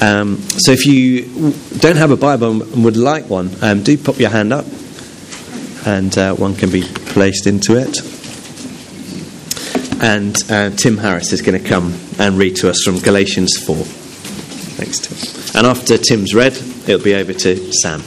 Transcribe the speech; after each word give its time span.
Um, 0.00 0.36
so 0.38 0.72
if 0.72 0.86
you 0.86 1.52
don't 1.78 1.96
have 1.96 2.12
a 2.12 2.16
Bible 2.16 2.62
and 2.62 2.84
would 2.84 2.96
like 2.96 3.28
one, 3.28 3.50
um, 3.62 3.82
do 3.82 3.98
pop 3.98 4.18
your 4.18 4.30
hand 4.30 4.52
up 4.52 4.64
and 5.86 6.16
uh, 6.16 6.34
one 6.34 6.54
can 6.54 6.70
be 6.70 6.82
placed 6.82 7.46
into 7.46 7.76
it. 7.76 7.98
And 10.00 10.36
uh, 10.50 10.70
Tim 10.76 10.98
Harris 10.98 11.32
is 11.32 11.42
going 11.42 11.60
to 11.60 11.68
come 11.68 11.94
and 12.18 12.38
read 12.38 12.56
to 12.56 12.70
us 12.70 12.82
from 12.84 12.98
Galatians 13.00 13.56
4. 13.66 13.74
Thanks, 14.76 15.00
Tim. 15.00 15.58
And 15.58 15.66
after 15.66 15.98
Tim's 15.98 16.34
read, 16.34 16.52
it'll 16.52 17.02
be 17.02 17.14
over 17.14 17.32
to 17.32 17.72
Sam. 17.72 18.00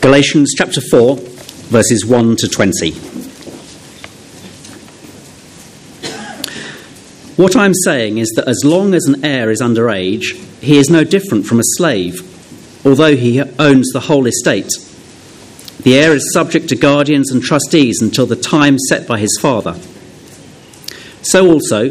Galatians 0.00 0.52
chapter 0.56 0.80
4, 0.80 1.16
verses 1.16 2.04
1 2.04 2.36
to 2.36 2.48
20. 2.48 3.13
What 7.36 7.56
I'm 7.56 7.74
saying 7.74 8.18
is 8.18 8.30
that 8.36 8.46
as 8.46 8.60
long 8.64 8.94
as 8.94 9.06
an 9.06 9.24
heir 9.24 9.50
is 9.50 9.60
underage, 9.60 10.36
he 10.60 10.78
is 10.78 10.88
no 10.88 11.02
different 11.02 11.46
from 11.46 11.58
a 11.58 11.64
slave, 11.76 12.22
although 12.86 13.16
he 13.16 13.42
owns 13.58 13.90
the 13.92 14.04
whole 14.06 14.26
estate. 14.26 14.70
The 15.82 15.98
heir 15.98 16.12
is 16.12 16.32
subject 16.32 16.68
to 16.68 16.76
guardians 16.76 17.32
and 17.32 17.42
trustees 17.42 18.00
until 18.00 18.26
the 18.26 18.36
time 18.36 18.78
set 18.78 19.08
by 19.08 19.18
his 19.18 19.36
father. 19.40 19.76
So 21.22 21.50
also, 21.50 21.90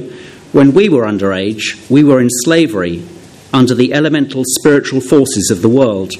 when 0.53 0.73
we 0.73 0.87
were 0.87 1.03
underage, 1.03 1.89
we 1.89 2.05
were 2.05 2.21
in 2.21 2.29
slavery 2.29 3.03
under 3.51 3.75
the 3.75 3.93
elemental 3.93 4.43
spiritual 4.45 5.01
forces 5.01 5.51
of 5.51 5.61
the 5.61 5.67
world. 5.67 6.13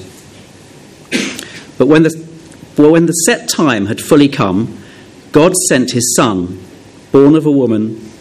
But 1.78 1.86
when 1.86 2.02
the, 2.02 2.28
well, 2.76 2.92
when 2.92 3.06
the 3.06 3.12
set 3.12 3.48
time 3.48 3.86
had 3.86 4.02
fully 4.02 4.28
come, 4.28 4.78
God 5.32 5.54
sent 5.68 5.92
his 5.92 6.14
Son, 6.14 6.62
born 7.10 7.34
of 7.34 7.46
a 7.46 7.50
woman, 7.50 8.10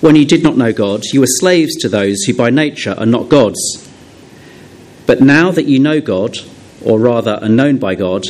when 0.00 0.16
you 0.16 0.24
did 0.24 0.42
not 0.42 0.56
know 0.56 0.72
God, 0.72 1.04
you 1.12 1.20
were 1.20 1.26
slaves 1.26 1.76
to 1.76 1.88
those 1.88 2.22
who 2.22 2.34
by 2.34 2.50
nature 2.50 2.94
are 2.98 3.06
not 3.06 3.28
God's. 3.28 3.88
But 5.06 5.20
now 5.20 5.50
that 5.50 5.66
you 5.66 5.78
know 5.78 6.00
God, 6.00 6.38
or 6.82 6.98
rather 6.98 7.38
are 7.42 7.48
known 7.48 7.78
by 7.78 7.94
God, 7.94 8.24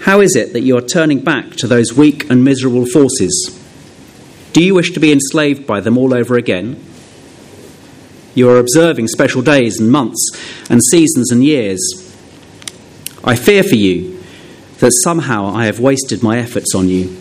how 0.00 0.20
is 0.20 0.34
it 0.34 0.52
that 0.52 0.62
you 0.62 0.76
are 0.76 0.82
turning 0.82 1.20
back 1.20 1.50
to 1.56 1.66
those 1.66 1.92
weak 1.92 2.28
and 2.30 2.42
miserable 2.42 2.86
forces? 2.86 3.56
Do 4.52 4.64
you 4.64 4.74
wish 4.74 4.90
to 4.92 5.00
be 5.00 5.12
enslaved 5.12 5.66
by 5.66 5.80
them 5.80 5.96
all 5.96 6.12
over 6.12 6.36
again? 6.36 6.82
You 8.34 8.48
are 8.48 8.58
observing 8.58 9.08
special 9.08 9.42
days 9.42 9.78
and 9.78 9.92
months 9.92 10.30
and 10.68 10.80
seasons 10.90 11.30
and 11.30 11.44
years. 11.44 11.80
I 13.22 13.36
fear 13.36 13.62
for 13.62 13.76
you 13.76 14.20
that 14.78 14.92
somehow 15.04 15.46
I 15.46 15.66
have 15.66 15.78
wasted 15.78 16.22
my 16.22 16.38
efforts 16.38 16.74
on 16.74 16.88
you. 16.88 17.16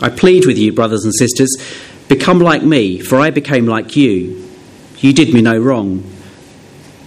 I 0.00 0.08
plead 0.08 0.46
with 0.46 0.58
you, 0.58 0.72
brothers 0.72 1.04
and 1.04 1.14
sisters, 1.14 1.56
become 2.08 2.38
like 2.38 2.62
me, 2.62 2.98
for 2.98 3.18
I 3.18 3.30
became 3.30 3.66
like 3.66 3.96
you. 3.96 4.48
You 4.98 5.12
did 5.12 5.32
me 5.32 5.42
no 5.42 5.58
wrong. 5.58 6.04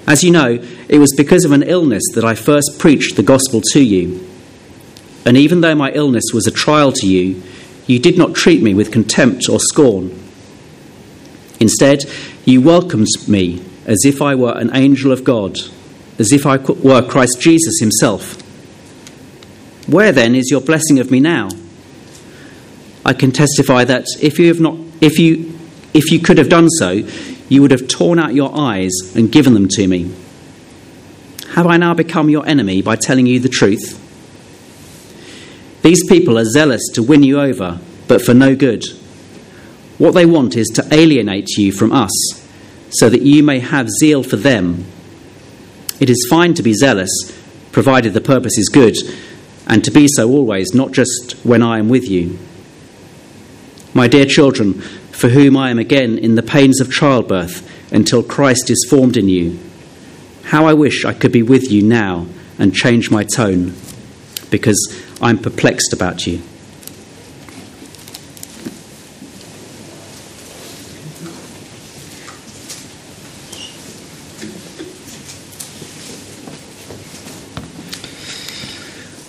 As 0.07 0.23
you 0.23 0.31
know, 0.31 0.59
it 0.87 0.99
was 0.99 1.13
because 1.15 1.45
of 1.45 1.51
an 1.51 1.63
illness 1.63 2.03
that 2.13 2.23
I 2.23 2.35
first 2.35 2.77
preached 2.77 3.15
the 3.15 3.23
gospel 3.23 3.61
to 3.71 3.83
you. 3.83 4.27
And 5.25 5.35
even 5.37 5.61
though 5.61 5.75
my 5.75 5.91
illness 5.91 6.25
was 6.33 6.45
a 6.45 6.51
trial 6.51 6.91
to 6.91 7.07
you, 7.07 7.41
you 7.87 7.99
did 7.99 8.17
not 8.17 8.35
treat 8.35 8.61
me 8.61 8.73
with 8.73 8.91
contempt 8.91 9.49
or 9.49 9.59
scorn. 9.59 10.11
Instead, 11.59 12.03
you 12.45 12.61
welcomed 12.61 13.07
me 13.27 13.63
as 13.85 13.99
if 14.05 14.21
I 14.21 14.35
were 14.35 14.57
an 14.57 14.75
angel 14.75 15.11
of 15.11 15.23
God, 15.23 15.57
as 16.19 16.31
if 16.31 16.45
I 16.45 16.57
were 16.57 17.01
Christ 17.01 17.39
Jesus 17.39 17.79
himself. 17.79 18.41
Where 19.87 20.11
then 20.11 20.35
is 20.35 20.49
your 20.49 20.61
blessing 20.61 20.99
of 20.99 21.11
me 21.11 21.19
now? 21.19 21.49
I 23.03 23.13
can 23.13 23.31
testify 23.31 23.83
that 23.85 24.05
if 24.19 24.39
you 24.39 24.47
have 24.47 24.59
not 24.59 24.84
if 25.01 25.19
you 25.19 25.57
if 25.93 26.11
you 26.11 26.19
could 26.19 26.37
have 26.37 26.49
done 26.49 26.69
so, 26.69 26.91
you 27.47 27.61
would 27.61 27.71
have 27.71 27.87
torn 27.87 28.19
out 28.19 28.33
your 28.33 28.51
eyes 28.57 28.91
and 29.15 29.31
given 29.31 29.53
them 29.53 29.67
to 29.69 29.87
me. 29.87 30.11
Have 31.53 31.67
I 31.67 31.77
now 31.77 31.93
become 31.93 32.29
your 32.29 32.45
enemy 32.45 32.81
by 32.81 32.97
telling 32.97 33.27
you 33.27 33.39
the 33.39 33.47
truth? 33.47 34.01
These 35.83 36.05
people 36.07 36.37
are 36.37 36.43
zealous 36.43 36.81
to 36.95 37.03
win 37.03 37.23
you 37.23 37.39
over, 37.39 37.79
but 38.07 38.21
for 38.21 38.33
no 38.33 38.55
good. 38.55 38.83
What 39.97 40.11
they 40.11 40.25
want 40.25 40.57
is 40.57 40.67
to 40.75 40.85
alienate 40.93 41.49
you 41.57 41.71
from 41.71 41.93
us, 41.93 42.11
so 42.89 43.09
that 43.09 43.21
you 43.21 43.41
may 43.41 43.59
have 43.59 43.89
zeal 43.89 44.21
for 44.21 44.35
them. 44.35 44.83
It 46.01 46.09
is 46.09 46.27
fine 46.29 46.55
to 46.55 46.63
be 46.63 46.73
zealous, 46.73 47.11
provided 47.71 48.13
the 48.13 48.21
purpose 48.21 48.57
is 48.57 48.67
good 48.67 48.97
and 49.67 49.83
to 49.83 49.91
be 49.91 50.07
so 50.07 50.29
always, 50.29 50.73
not 50.73 50.91
just 50.91 51.35
when 51.43 51.63
I 51.63 51.79
am 51.79 51.89
with 51.89 52.09
you. 52.09 52.37
My 53.95 54.09
dear 54.09 54.25
children, 54.25 54.73
for 55.13 55.29
whom 55.29 55.55
I 55.55 55.69
am 55.69 55.79
again 55.79 56.17
in 56.17 56.35
the 56.35 56.43
pains 56.43 56.81
of 56.81 56.91
childbirth 56.91 57.93
until 57.93 58.21
Christ 58.21 58.69
is 58.69 58.85
formed 58.89 59.15
in 59.15 59.29
you, 59.29 59.57
how 60.43 60.65
I 60.65 60.73
wish 60.73 61.05
I 61.05 61.13
could 61.13 61.31
be 61.31 61.41
with 61.41 61.71
you 61.71 61.81
now 61.81 62.27
and 62.59 62.75
change 62.75 63.09
my 63.09 63.23
tone, 63.23 63.73
because 64.51 65.01
I'm 65.21 65.37
perplexed 65.37 65.93
about 65.93 66.27
you. 66.27 66.41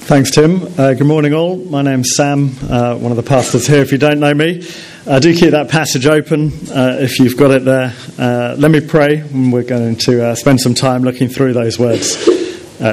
Thanks, 0.06 0.30
Tim. 0.30 0.62
Uh, 0.78 0.94
good 0.94 1.08
morning, 1.08 1.34
all. 1.34 1.56
My 1.56 1.82
name's 1.82 2.14
Sam, 2.14 2.52
uh, 2.70 2.94
one 2.96 3.10
of 3.10 3.16
the 3.16 3.24
pastors 3.24 3.66
here. 3.66 3.82
If 3.82 3.90
you 3.90 3.98
don't 3.98 4.20
know 4.20 4.32
me, 4.32 4.64
uh, 5.04 5.18
do 5.18 5.34
keep 5.34 5.50
that 5.50 5.68
passage 5.68 6.06
open 6.06 6.52
uh, 6.70 6.98
if 7.00 7.18
you've 7.18 7.36
got 7.36 7.50
it 7.50 7.64
there. 7.64 7.92
Uh, 8.16 8.54
let 8.56 8.70
me 8.70 8.80
pray, 8.80 9.16
and 9.16 9.52
we're 9.52 9.64
going 9.64 9.96
to 9.96 10.28
uh, 10.28 10.34
spend 10.36 10.60
some 10.60 10.74
time 10.74 11.02
looking 11.02 11.26
through 11.28 11.54
those 11.54 11.76
words 11.76 12.24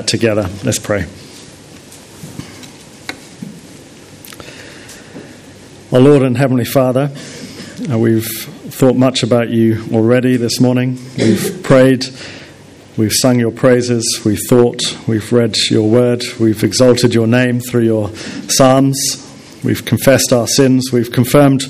together. 0.07 0.49
Let's 0.63 0.79
pray. 0.79 1.05
Our 5.91 5.99
Lord 5.99 6.23
and 6.23 6.35
Heavenly 6.35 6.65
Father, 6.65 7.11
we've 7.89 8.25
thought 8.25 8.95
much 8.95 9.21
about 9.21 9.51
you 9.51 9.87
already 9.93 10.37
this 10.37 10.59
morning. 10.59 10.97
We've 11.15 11.61
prayed 11.61 12.07
We've 12.95 13.13
sung 13.13 13.39
your 13.39 13.51
praises, 13.51 14.21
we've 14.23 14.41
thought, 14.47 14.79
we've 15.07 15.33
read 15.33 15.55
your 15.71 15.89
word, 15.89 16.23
we've 16.39 16.63
exalted 16.63 17.15
your 17.15 17.25
name 17.25 17.59
through 17.59 17.85
your 17.85 18.09
psalms, 18.47 18.95
we've 19.63 19.83
confessed 19.83 20.31
our 20.31 20.47
sins, 20.47 20.91
we've 20.91 21.11
confirmed 21.11 21.63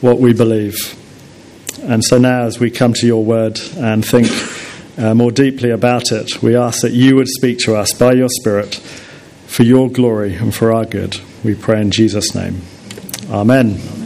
what 0.00 0.18
we 0.18 0.32
believe. 0.32 0.98
And 1.82 2.02
so 2.02 2.16
now, 2.16 2.44
as 2.44 2.58
we 2.58 2.70
come 2.70 2.94
to 2.94 3.06
your 3.06 3.22
word 3.22 3.60
and 3.76 4.02
think 4.02 4.28
uh, 4.96 5.14
more 5.14 5.30
deeply 5.30 5.70
about 5.70 6.10
it, 6.10 6.42
we 6.42 6.56
ask 6.56 6.80
that 6.82 6.92
you 6.92 7.16
would 7.16 7.28
speak 7.28 7.58
to 7.60 7.76
us 7.76 7.92
by 7.92 8.12
your 8.12 8.28
Spirit 8.30 8.76
for 9.46 9.64
your 9.64 9.90
glory 9.90 10.36
and 10.36 10.54
for 10.54 10.72
our 10.72 10.86
good. 10.86 11.18
We 11.44 11.54
pray 11.54 11.82
in 11.82 11.90
Jesus' 11.90 12.34
name. 12.34 12.62
Amen. 13.30 14.01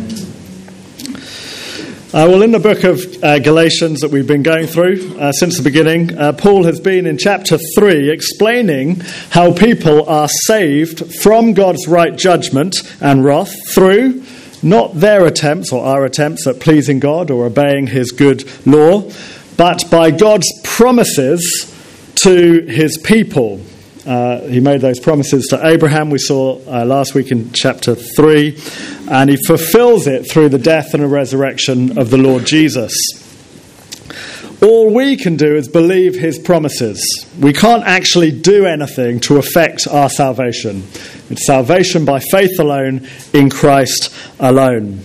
Uh, 2.17 2.27
well, 2.31 2.41
in 2.41 2.51
the 2.51 2.59
book 2.59 2.83
of 2.83 3.23
uh, 3.23 3.39
Galatians 3.41 4.01
that 4.01 4.11
we've 4.11 4.27
been 4.27 4.43
going 4.43 4.67
through 4.67 5.19
uh, 5.19 5.33
since 5.33 5.59
the 5.59 5.63
beginning, 5.63 6.17
uh, 6.17 6.33
Paul 6.33 6.65
has 6.65 6.81
been 6.81 7.05
in 7.05 7.19
chapter 7.19 7.59
3 7.77 8.09
explaining 8.11 9.01
how 9.29 9.53
people 9.53 10.09
are 10.09 10.27
saved 10.47 11.15
from 11.17 11.53
God's 11.53 11.87
right 11.87 12.17
judgment 12.17 12.75
and 13.03 13.23
wrath 13.23 13.53
through 13.69 14.25
not 14.63 14.95
their 14.95 15.27
attempts 15.27 15.75
or 15.75 15.85
our 15.85 16.07
attempts 16.07 16.47
at 16.47 16.59
pleasing 16.59 17.01
God 17.01 17.31
or 17.31 17.45
obeying 17.45 17.89
his 17.89 18.13
good 18.13 18.51
law, 18.67 19.11
but 19.59 19.85
by 19.91 20.11
God's 20.11 20.51
promises 20.65 21.71
to 22.23 22.63
his 22.63 22.97
people. 22.97 23.61
Uh, 24.07 24.41
he 24.43 24.61
made 24.61 24.81
those 24.81 25.01
promises 25.01 25.47
to 25.51 25.67
Abraham, 25.67 26.11
we 26.11 26.19
saw 26.19 26.61
uh, 26.69 26.85
last 26.85 27.15
week 27.15 27.33
in 27.33 27.53
chapter 27.53 27.97
3, 27.97 28.57
and 29.11 29.29
he 29.29 29.37
fulfills 29.37 30.07
it 30.07 30.31
through 30.31 30.49
the 30.49 30.59
death 30.59 30.95
and 30.95 31.03
the 31.03 31.09
resurrection 31.09 31.99
of 31.99 32.11
the 32.11 32.17
Lord 32.17 32.47
Jesus. 32.47 32.95
All 34.63 34.95
we 34.95 35.17
can 35.17 35.37
do 35.37 35.57
is 35.57 35.69
believe 35.69 36.15
his 36.15 36.39
promises. 36.39 37.01
We 37.39 37.53
can't 37.53 37.85
actually 37.85 38.31
do 38.31 38.65
anything 38.65 39.21
to 39.21 39.39
affect 39.39 39.87
our 39.89 40.09
salvation. 40.09 40.85
It's 41.29 41.47
salvation 41.47 42.05
by 42.05 42.21
faith 42.31 42.59
alone, 42.59 43.09
in 43.35 43.51
Christ 43.51 44.15
alone. 44.39 45.01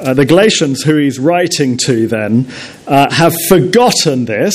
Uh, 0.00 0.14
the 0.14 0.24
Galatians, 0.24 0.82
who 0.82 0.96
he's 0.96 1.18
writing 1.18 1.76
to, 1.76 2.06
then, 2.06 2.46
uh, 2.86 3.12
have 3.12 3.34
forgotten 3.48 4.26
this 4.26 4.54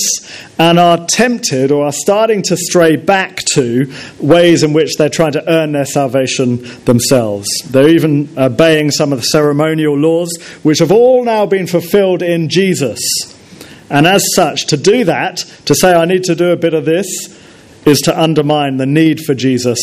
and 0.58 0.80
are 0.80 1.06
tempted 1.12 1.70
or 1.70 1.86
are 1.86 1.92
starting 1.92 2.42
to 2.44 2.56
stray 2.56 2.96
back 2.96 3.40
to 3.54 3.92
ways 4.20 4.64
in 4.64 4.72
which 4.72 4.96
they're 4.96 5.10
trying 5.10 5.34
to 5.34 5.50
earn 5.52 5.74
their 5.74 5.86
salvation 5.86 6.64
themselves. 6.86 7.48
They're 7.70 7.90
even 7.90 8.30
obeying 8.38 8.92
some 8.92 9.12
of 9.12 9.20
the 9.20 9.26
ceremonial 9.26 9.98
laws, 9.98 10.34
which 10.64 10.80
have 10.80 10.92
all 10.92 11.26
now 11.26 11.46
been 11.46 11.68
fulfilled 11.68 12.22
in 12.22 12.48
Jesus. 12.48 13.02
And 13.90 14.08
as 14.08 14.24
such, 14.36 14.68
to 14.68 14.78
do 14.78 15.04
that, 15.04 15.40
to 15.66 15.76
say, 15.76 15.94
I 15.94 16.06
need 16.06 16.24
to 16.24 16.36
do 16.36 16.52
a 16.52 16.58
bit 16.58 16.74
of 16.74 16.86
this, 16.86 17.06
is 17.86 18.00
to 18.02 18.20
undermine 18.20 18.78
the 18.78 18.86
need 18.86 19.20
for 19.20 19.34
Jesus 19.34 19.80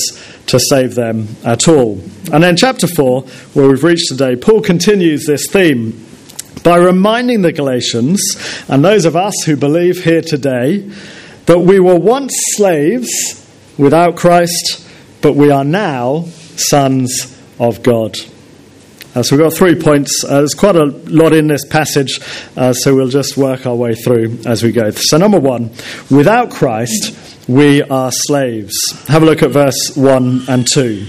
to 0.46 0.58
save 0.58 0.94
them 0.94 1.28
at 1.44 1.68
all. 1.68 2.00
And 2.32 2.42
then, 2.42 2.56
chapter 2.56 2.86
4, 2.86 3.22
where 3.52 3.68
we've 3.68 3.84
reached 3.84 4.08
today, 4.08 4.36
Paul 4.36 4.62
continues 4.62 5.26
this 5.26 5.46
theme 5.48 6.06
by 6.62 6.76
reminding 6.76 7.42
the 7.42 7.52
Galatians 7.52 8.20
and 8.68 8.84
those 8.84 9.04
of 9.04 9.16
us 9.16 9.34
who 9.44 9.56
believe 9.56 10.04
here 10.04 10.22
today 10.22 10.90
that 11.46 11.60
we 11.60 11.80
were 11.80 11.98
once 11.98 12.32
slaves 12.54 13.10
without 13.78 14.16
Christ, 14.16 14.86
but 15.22 15.34
we 15.34 15.50
are 15.50 15.64
now 15.64 16.26
sons 16.56 17.36
of 17.58 17.82
God. 17.82 18.16
Uh, 19.14 19.22
so 19.22 19.36
we've 19.36 19.44
got 19.44 19.52
three 19.52 19.74
points. 19.74 20.24
Uh, 20.24 20.38
there's 20.38 20.54
quite 20.54 20.76
a 20.76 20.84
lot 20.84 21.32
in 21.32 21.48
this 21.48 21.64
passage, 21.64 22.20
uh, 22.56 22.72
so 22.72 22.94
we'll 22.94 23.08
just 23.08 23.36
work 23.36 23.66
our 23.66 23.74
way 23.74 23.94
through 23.94 24.38
as 24.46 24.62
we 24.62 24.70
go. 24.70 24.90
So, 24.90 25.16
number 25.16 25.40
one, 25.40 25.70
without 26.10 26.50
Christ, 26.50 27.16
we 27.48 27.82
are 27.82 28.12
slaves. 28.12 28.76
Have 29.08 29.24
a 29.24 29.26
look 29.26 29.42
at 29.42 29.50
verse 29.50 29.96
1 29.96 30.42
and 30.48 30.64
2. 30.72 31.06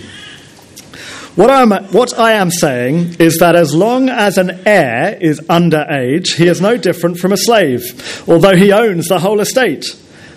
What, 1.36 1.52
I'm, 1.52 1.72
what 1.92 2.18
I 2.18 2.34
am 2.34 2.50
saying 2.50 3.18
is 3.20 3.38
that 3.38 3.56
as 3.56 3.74
long 3.74 4.10
as 4.10 4.40
an 4.40 4.64
heir 4.66 5.18
is 5.22 5.40
under 5.48 5.86
age, 5.90 6.34
he 6.34 6.48
is 6.48 6.60
no 6.60 6.78
different 6.78 7.20
from 7.20 7.32
a 7.32 7.38
slave, 7.38 7.84
although 8.28 8.56
he 8.56 8.72
owns 8.72 9.08
the 9.08 9.20
whole 9.20 9.40
estate. 9.40 9.86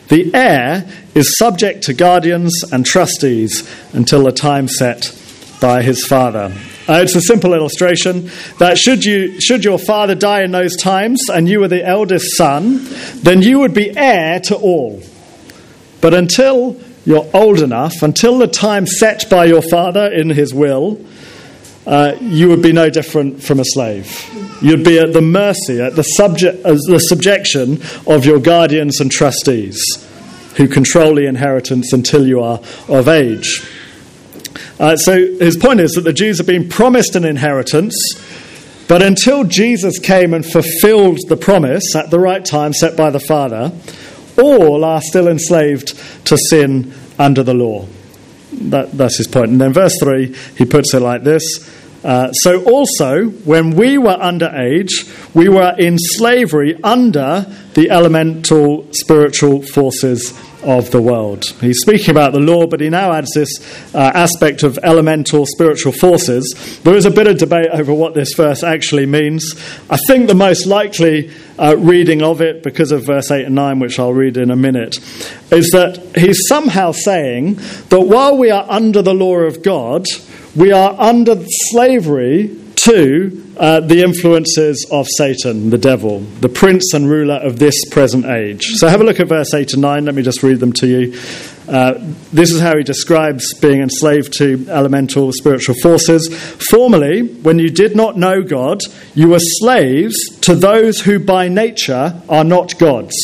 The 0.09 0.33
heir 0.35 0.87
is 1.15 1.39
subject 1.39 1.85
to 1.85 1.95
guardians 1.95 2.63
and 2.71 2.85
trustees 2.85 3.69
until 3.95 4.25
the 4.25 4.33
time 4.33 4.69
set 4.69 5.19
by 5.61 5.83
his 5.83 6.05
father. 6.05 6.55
Uh, 6.87 7.01
it's 7.03 7.15
a 7.15 7.21
simple 7.21 7.55
illustration 7.55 8.31
that 8.59 8.77
should, 8.77 9.05
you, 9.05 9.41
should 9.41 9.65
your 9.65 9.79
father 9.79 10.15
die 10.15 10.43
in 10.43 10.51
those 10.51 10.77
times 10.77 11.21
and 11.33 11.49
you 11.49 11.61
were 11.61 11.69
the 11.69 11.85
eldest 11.85 12.37
son, 12.37 12.87
then 13.23 13.41
you 13.41 13.61
would 13.61 13.73
be 13.73 13.97
heir 13.97 14.39
to 14.39 14.55
all. 14.57 15.03
But 16.03 16.13
until 16.13 16.79
you're 17.07 17.29
old 17.33 17.61
enough, 17.61 18.03
until 18.03 18.39
the 18.39 18.47
time 18.47 18.87
set 18.87 19.31
by 19.31 19.47
your 19.47 19.63
father 19.63 20.13
in 20.13 20.29
his 20.29 20.53
will, 20.53 21.03
uh, 21.87 22.17
you 22.21 22.49
would 22.49 22.63
be 22.63 22.73
no 22.73 22.89
different 22.91 23.43
from 23.43 23.61
a 23.61 23.65
slave. 23.65 24.29
You'd 24.63 24.85
be 24.85 24.99
at 24.99 25.13
the 25.13 25.21
mercy, 25.21 25.81
at 25.81 25.97
the, 25.97 26.03
subject, 26.03 26.65
uh, 26.65 26.73
the 26.87 26.99
subjection 26.99 27.83
of 28.07 28.25
your 28.25 28.41
guardians 28.41 29.01
and 29.01 29.11
trustees 29.11 29.83
who 30.57 30.69
control 30.69 31.15
the 31.15 31.27
inheritance 31.27 31.93
until 31.93 32.27
you 32.27 32.41
are 32.41 32.61
of 32.89 33.09
age. 33.09 33.63
Uh, 34.79 34.97
so 34.97 35.17
his 35.38 35.56
point 35.56 35.81
is 35.81 35.93
that 35.93 36.03
the 36.03 36.12
Jews 36.12 36.38
have 36.38 36.47
been 36.47 36.69
promised 36.69 37.15
an 37.15 37.25
inheritance, 37.25 37.94
but 38.88 39.03
until 39.03 39.44
Jesus 39.44 39.99
came 39.99 40.35
and 40.35 40.44
fulfilled 40.44 41.19
the 41.29 41.37
promise 41.37 41.94
at 41.94 42.11
the 42.11 42.19
right 42.19 42.44
time 42.44 42.73
set 42.73 42.97
by 42.97 43.11
the 43.11 43.21
Father, 43.21 43.73
all 44.37 44.85
are 44.85 45.00
still 45.00 45.29
enslaved 45.29 45.97
to 46.26 46.37
sin 46.37 46.93
under 47.19 47.43
the 47.43 47.55
law. 47.55 47.87
That, 48.53 48.93
that's 48.93 49.19
his 49.19 49.29
point. 49.29 49.50
And 49.50 49.61
then 49.61 49.73
verse 49.73 49.97
3, 50.00 50.35
he 50.56 50.65
puts 50.65 50.94
it 50.94 51.00
like 51.00 51.23
this 51.23 51.70
uh, 52.05 52.32
So 52.32 52.65
also, 52.65 53.27
when 53.27 53.75
we 53.75 53.99
were 53.99 54.19
under 54.20 54.49
age, 54.49 55.05
we 55.32 55.49
were 55.49 55.75
in 55.79 55.97
slavery 55.99 56.79
under 56.82 57.47
the 57.75 57.91
elemental 57.91 58.87
spiritual 58.93 59.62
forces 59.62 60.38
of 60.65 60.91
the 60.91 61.01
world. 61.01 61.45
He's 61.61 61.81
speaking 61.81 62.11
about 62.11 62.33
the 62.33 62.41
law, 62.41 62.67
but 62.67 62.81
he 62.81 62.89
now 62.89 63.13
adds 63.13 63.33
this 63.35 63.51
uh, 63.95 63.99
aspect 63.99 64.63
of 64.63 64.79
elemental 64.83 65.47
spiritual 65.47 65.93
forces. 65.93 66.81
There 66.83 66.97
is 66.97 67.07
a 67.07 67.11
bit 67.11 67.27
of 67.27 67.39
debate 67.39 67.69
over 67.73 67.93
what 67.93 68.15
this 68.15 68.35
verse 68.35 68.63
actually 68.63 69.07
means. 69.07 69.55
I 69.91 69.97
think 70.07 70.29
the 70.29 70.35
most 70.35 70.67
likely 70.67 71.31
uh, 71.59 71.77
reading 71.77 72.23
of 72.23 72.41
it, 72.41 72.63
because 72.63 72.93
of 72.93 73.07
verse 73.07 73.31
8 73.31 73.47
and 73.47 73.55
9, 73.55 73.79
which 73.79 73.99
I'll 73.99 74.13
read 74.13 74.37
in 74.37 74.51
a 74.51 74.57
minute, 74.57 74.99
is 75.53 75.71
that 75.71 76.17
he's 76.17 76.41
somehow 76.49 76.93
saying 76.93 77.55
that 77.89 78.01
while 78.01 78.37
we 78.37 78.51
are 78.51 78.67
under 78.69 79.03
the 79.03 79.15
law 79.15 79.37
of 79.37 79.63
God, 79.63 80.07
we 80.57 80.73
are 80.73 80.95
under 80.99 81.37
slavery 81.71 82.59
to 82.77 83.44
uh, 83.56 83.81
the 83.81 84.03
influences 84.03 84.87
of 84.91 85.06
Satan, 85.17 85.71
the 85.71 85.79
devil, 85.79 86.21
the 86.41 86.49
prince 86.49 86.93
and 86.95 87.09
ruler 87.09 87.35
of 87.35 87.59
this 87.59 87.85
present 87.91 88.25
age. 88.27 88.65
So 88.75 88.89
have 88.89 89.01
a 89.01 89.05
look 89.05 89.21
at 89.21 89.29
verse 89.29 89.55
8 89.55 89.75
and 89.75 89.83
9. 89.83 90.05
Let 90.05 90.15
me 90.15 90.23
just 90.23 90.43
read 90.43 90.61
them 90.61 90.73
to 90.75 90.87
you. 90.87 91.19
Uh, 91.69 91.95
this 92.33 92.51
is 92.51 92.61
how 92.61 92.77
he 92.77 92.83
describes 92.83 93.55
being 93.55 93.81
enslaved 93.81 94.33
to 94.39 94.67
elemental 94.69 95.33
spiritual 95.33 95.75
forces. 95.83 96.29
Formerly, 96.71 97.23
when 97.23 97.59
you 97.59 97.71
did 97.71 97.97
not 97.97 98.19
know 98.19 98.43
God, 98.43 98.81
you 99.15 99.29
were 99.29 99.41
slaves 99.41 100.17
to 100.43 100.55
those 100.55 101.01
who 101.01 101.19
by 101.19 101.49
nature 101.49 102.21
are 102.29 102.45
not 102.45 102.79
gods. 102.79 103.15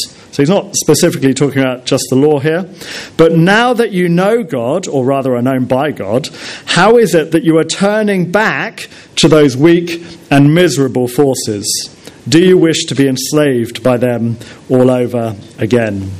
He's 0.41 0.49
not 0.49 0.75
specifically 0.75 1.35
talking 1.35 1.61
about 1.61 1.85
just 1.85 2.05
the 2.11 2.17
law 2.17 2.39
here. 2.39 2.69
But 3.17 3.33
now 3.33 3.75
that 3.75 3.93
you 3.93 4.09
know 4.09 4.43
God, 4.43 4.89
or 4.89 5.05
rather 5.05 5.37
are 5.37 5.43
known 5.43 5.67
by 5.67 5.93
God, 5.93 6.29
how 6.65 6.97
is 6.97 7.15
it 7.15 7.33
that 7.33 7.45
you 7.45 7.59
are 7.59 7.65
turning 7.65 8.33
back 8.33 8.89
to 9.17 9.29
those 9.29 9.57
weak 9.57 10.03
and 10.31 10.55
miserable 10.55 11.09
forces? 11.09 11.97
Do 12.29 12.43
you 12.45 12.59
wish 12.59 12.85
to 12.87 12.95
be 12.95 13.07
enslaved 13.07 13.83
by 13.83 13.97
them 13.97 14.39
all 14.69 14.91
over 14.91 15.37
again? 15.59 16.11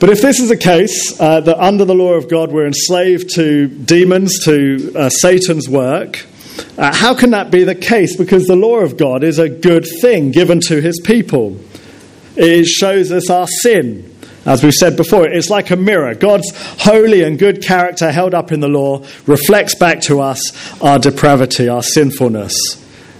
But 0.00 0.10
if 0.10 0.20
this 0.20 0.38
is 0.38 0.48
the 0.48 0.56
case, 0.56 1.18
uh, 1.20 1.40
that 1.40 1.58
under 1.58 1.84
the 1.84 1.94
law 1.94 2.12
of 2.12 2.28
God 2.28 2.52
we're 2.52 2.66
enslaved 2.66 3.34
to 3.36 3.68
demons, 3.68 4.44
to 4.44 4.92
uh, 4.94 5.08
Satan's 5.08 5.68
work, 5.68 6.26
uh, 6.76 6.94
how 6.94 7.14
can 7.14 7.30
that 7.30 7.50
be 7.50 7.64
the 7.64 7.74
case? 7.74 8.16
Because 8.16 8.46
the 8.46 8.56
law 8.56 8.78
of 8.78 8.96
God 8.96 9.24
is 9.24 9.38
a 9.38 9.48
good 9.48 9.86
thing 10.02 10.30
given 10.30 10.60
to 10.62 10.80
his 10.80 11.00
people. 11.00 11.58
It 12.36 12.66
shows 12.66 13.12
us 13.12 13.30
our 13.30 13.46
sin. 13.46 14.10
As 14.46 14.62
we've 14.62 14.74
said 14.74 14.96
before, 14.96 15.26
it's 15.26 15.48
like 15.48 15.70
a 15.70 15.76
mirror. 15.76 16.14
God's 16.14 16.50
holy 16.54 17.22
and 17.22 17.38
good 17.38 17.62
character 17.62 18.12
held 18.12 18.34
up 18.34 18.52
in 18.52 18.60
the 18.60 18.68
law 18.68 19.02
reflects 19.26 19.74
back 19.74 20.02
to 20.02 20.20
us 20.20 20.82
our 20.82 20.98
depravity, 20.98 21.68
our 21.68 21.82
sinfulness. 21.82 22.54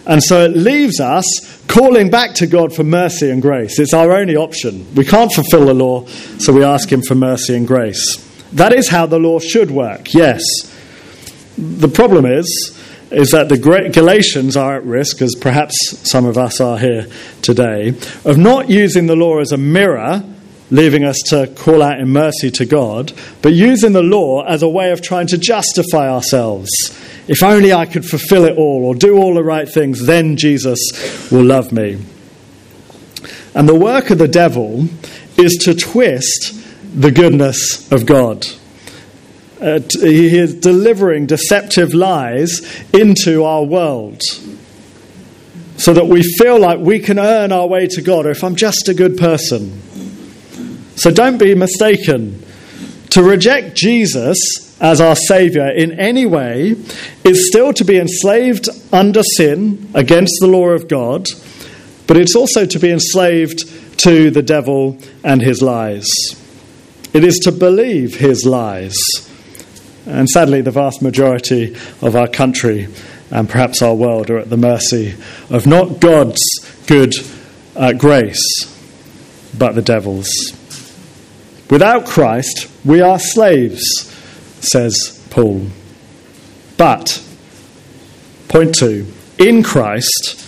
And 0.06 0.22
so 0.22 0.44
it 0.44 0.54
leaves 0.54 1.00
us 1.00 1.24
calling 1.66 2.10
back 2.10 2.34
to 2.34 2.46
God 2.46 2.74
for 2.74 2.84
mercy 2.84 3.30
and 3.30 3.40
grace. 3.40 3.78
It's 3.78 3.94
our 3.94 4.12
only 4.12 4.36
option. 4.36 4.94
We 4.94 5.06
can't 5.06 5.32
fulfill 5.32 5.64
the 5.64 5.74
law, 5.74 6.06
so 6.38 6.52
we 6.52 6.62
ask 6.62 6.92
Him 6.92 7.00
for 7.00 7.14
mercy 7.14 7.56
and 7.56 7.66
grace. 7.66 8.18
That 8.52 8.74
is 8.74 8.88
how 8.88 9.06
the 9.06 9.18
law 9.18 9.38
should 9.38 9.70
work, 9.70 10.12
yes. 10.12 10.42
The 11.56 11.88
problem 11.88 12.26
is, 12.26 12.78
is 13.16 13.30
that 13.30 13.48
the 13.48 13.58
Galatians 13.58 14.56
are 14.56 14.76
at 14.76 14.84
risk, 14.84 15.22
as 15.22 15.34
perhaps 15.34 15.74
some 16.10 16.26
of 16.26 16.38
us 16.38 16.60
are 16.60 16.78
here 16.78 17.06
today, 17.42 17.94
of 18.24 18.36
not 18.38 18.70
using 18.70 19.06
the 19.06 19.16
law 19.16 19.38
as 19.38 19.52
a 19.52 19.56
mirror, 19.56 20.24
leaving 20.70 21.04
us 21.04 21.18
to 21.26 21.46
call 21.56 21.82
out 21.82 22.00
in 22.00 22.08
mercy 22.08 22.50
to 22.50 22.64
God, 22.64 23.12
but 23.42 23.52
using 23.52 23.92
the 23.92 24.02
law 24.02 24.44
as 24.44 24.62
a 24.62 24.68
way 24.68 24.90
of 24.92 25.02
trying 25.02 25.26
to 25.28 25.38
justify 25.38 26.08
ourselves 26.08 26.70
if 27.26 27.42
only 27.42 27.72
I 27.72 27.86
could 27.86 28.04
fulfill 28.04 28.44
it 28.44 28.58
all 28.58 28.84
or 28.84 28.94
do 28.94 29.16
all 29.16 29.34
the 29.34 29.42
right 29.42 29.68
things, 29.68 30.04
then 30.06 30.36
Jesus 30.36 30.78
will 31.30 31.44
love 31.44 31.72
me. 31.72 31.98
And 33.54 33.68
the 33.68 33.74
work 33.74 34.10
of 34.10 34.18
the 34.18 34.28
devil 34.28 34.88
is 35.38 35.56
to 35.64 35.74
twist 35.74 36.52
the 36.94 37.10
goodness 37.10 37.90
of 37.90 38.04
God. 38.04 38.46
Uh, 39.64 39.80
he 39.98 40.36
is 40.36 40.52
delivering 40.52 41.24
deceptive 41.24 41.94
lies 41.94 42.60
into 42.92 43.44
our 43.44 43.64
world 43.64 44.20
so 45.78 45.94
that 45.94 46.06
we 46.06 46.22
feel 46.22 46.60
like 46.60 46.78
we 46.78 46.98
can 46.98 47.18
earn 47.18 47.50
our 47.50 47.66
way 47.66 47.86
to 47.86 48.02
God 48.02 48.26
or 48.26 48.30
if 48.30 48.44
I'm 48.44 48.56
just 48.56 48.90
a 48.90 48.94
good 48.94 49.16
person. 49.16 49.80
So 50.96 51.10
don't 51.10 51.38
be 51.38 51.54
mistaken. 51.54 52.44
To 53.10 53.22
reject 53.22 53.74
Jesus 53.74 54.36
as 54.82 55.00
our 55.00 55.16
Saviour 55.16 55.68
in 55.68 55.98
any 55.98 56.26
way 56.26 56.76
is 57.24 57.48
still 57.48 57.72
to 57.72 57.84
be 57.84 57.96
enslaved 57.96 58.68
under 58.92 59.22
sin 59.22 59.90
against 59.94 60.34
the 60.40 60.46
law 60.46 60.68
of 60.68 60.88
God, 60.88 61.26
but 62.06 62.18
it's 62.18 62.36
also 62.36 62.66
to 62.66 62.78
be 62.78 62.90
enslaved 62.90 63.60
to 64.00 64.30
the 64.30 64.42
devil 64.42 64.98
and 65.22 65.40
his 65.40 65.62
lies. 65.62 66.06
It 67.14 67.24
is 67.24 67.38
to 67.44 67.52
believe 67.52 68.16
his 68.16 68.44
lies. 68.44 68.94
And 70.06 70.28
sadly, 70.28 70.60
the 70.60 70.70
vast 70.70 71.02
majority 71.02 71.74
of 72.02 72.14
our 72.16 72.28
country 72.28 72.88
and 73.30 73.48
perhaps 73.48 73.82
our 73.82 73.94
world 73.94 74.30
are 74.30 74.38
at 74.38 74.50
the 74.50 74.56
mercy 74.56 75.14
of 75.50 75.66
not 75.66 76.00
God's 76.00 76.40
good 76.86 77.14
uh, 77.74 77.92
grace, 77.92 78.42
but 79.56 79.74
the 79.74 79.82
devil's. 79.82 80.30
Without 81.70 82.06
Christ, 82.06 82.70
we 82.84 83.00
are 83.00 83.18
slaves 83.18 84.10
says 84.60 85.26
Paul. 85.30 85.66
But, 86.76 87.22
point 88.48 88.74
two, 88.74 89.06
in 89.38 89.62
Christ, 89.62 90.40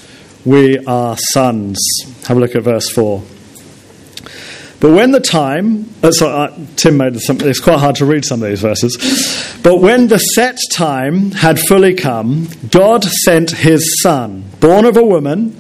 we 0.45 0.79
are 0.87 1.17
sons. 1.33 1.79
Have 2.27 2.37
a 2.37 2.41
look 2.41 2.55
at 2.55 2.63
verse 2.63 2.91
4. 2.91 3.23
But 4.79 4.93
when 4.93 5.11
the 5.11 5.21
time, 5.21 5.89
uh, 6.03 6.13
uh, 6.21 6.59
Tim 6.77 6.99
made 6.99 7.19
something, 7.21 7.49
it's 7.49 7.61
quite 7.61 7.79
hard 7.79 7.97
to 7.97 8.05
read 8.05 8.25
some 8.25 8.43
of 8.43 8.49
these 8.49 8.61
verses. 8.61 9.59
But 9.63 9.81
when 9.81 10.09
the 10.09 10.19
set 10.19 10.59
time 10.73 11.31
had 11.31 11.59
fully 11.59 11.95
come, 11.95 12.49
God 12.71 13.05
sent 13.05 13.51
his 13.51 14.03
son, 14.03 14.45
born 14.61 14.85
of 14.85 14.97
a 14.97 15.03
woman, 15.03 15.59